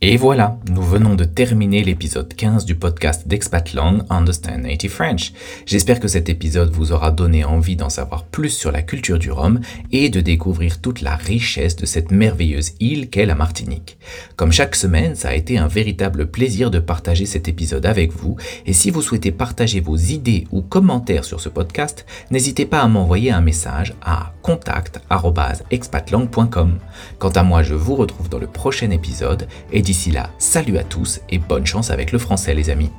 Et 0.00 0.16
voilà, 0.16 0.60
nous 0.70 0.82
venons 0.82 1.16
de 1.16 1.24
terminer 1.24 1.82
l'épisode 1.82 2.32
15 2.32 2.64
du 2.64 2.76
podcast 2.76 3.26
d'Expatlang 3.26 4.04
Understand 4.10 4.58
Native 4.58 4.92
French. 4.92 5.32
J'espère 5.66 5.98
que 5.98 6.06
cet 6.06 6.28
épisode 6.28 6.70
vous 6.70 6.92
aura 6.92 7.10
donné 7.10 7.44
envie 7.44 7.74
d'en 7.74 7.88
savoir 7.88 8.22
plus 8.24 8.50
sur 8.50 8.70
la 8.70 8.82
culture 8.82 9.18
du 9.18 9.32
rhum 9.32 9.58
et 9.90 10.08
de 10.08 10.20
découvrir 10.20 10.80
toute 10.80 11.00
la 11.00 11.16
richesse 11.16 11.74
de 11.74 11.84
cette 11.84 12.12
merveilleuse 12.12 12.74
île 12.78 13.10
qu'est 13.10 13.26
la 13.26 13.34
Martinique. 13.34 13.98
Comme 14.36 14.52
chaque 14.52 14.76
semaine, 14.76 15.16
ça 15.16 15.30
a 15.30 15.34
été 15.34 15.58
un 15.58 15.66
véritable 15.66 16.30
plaisir 16.30 16.70
de 16.70 16.78
partager 16.78 17.26
cet 17.26 17.48
épisode 17.48 17.84
avec 17.84 18.12
vous 18.12 18.36
et 18.66 18.72
si 18.72 18.90
vous 18.90 19.02
souhaitez 19.02 19.32
partager 19.32 19.80
vos 19.80 19.96
idées 19.96 20.46
ou 20.52 20.62
commentaires 20.62 21.24
sur 21.24 21.40
ce 21.40 21.48
podcast, 21.48 22.06
n'hésitez 22.30 22.66
pas 22.66 22.82
à 22.82 22.88
m'envoyer 22.88 23.32
un 23.32 23.40
message 23.40 23.94
à 24.00 24.32
contact@expatlang.com. 24.42 26.78
Quant 27.18 27.30
à 27.30 27.42
moi, 27.42 27.64
je 27.64 27.74
vous 27.74 27.96
retrouve 27.96 28.28
dans 28.28 28.38
le 28.38 28.46
prochain 28.46 28.90
épisode 28.90 29.48
et 29.78 29.82
d'ici 29.82 30.10
là, 30.10 30.30
salut 30.38 30.76
à 30.76 30.82
tous 30.82 31.20
et 31.30 31.38
bonne 31.38 31.64
chance 31.64 31.92
avec 31.92 32.10
le 32.10 32.18
français 32.18 32.52
les 32.52 32.68
amis. 32.68 32.90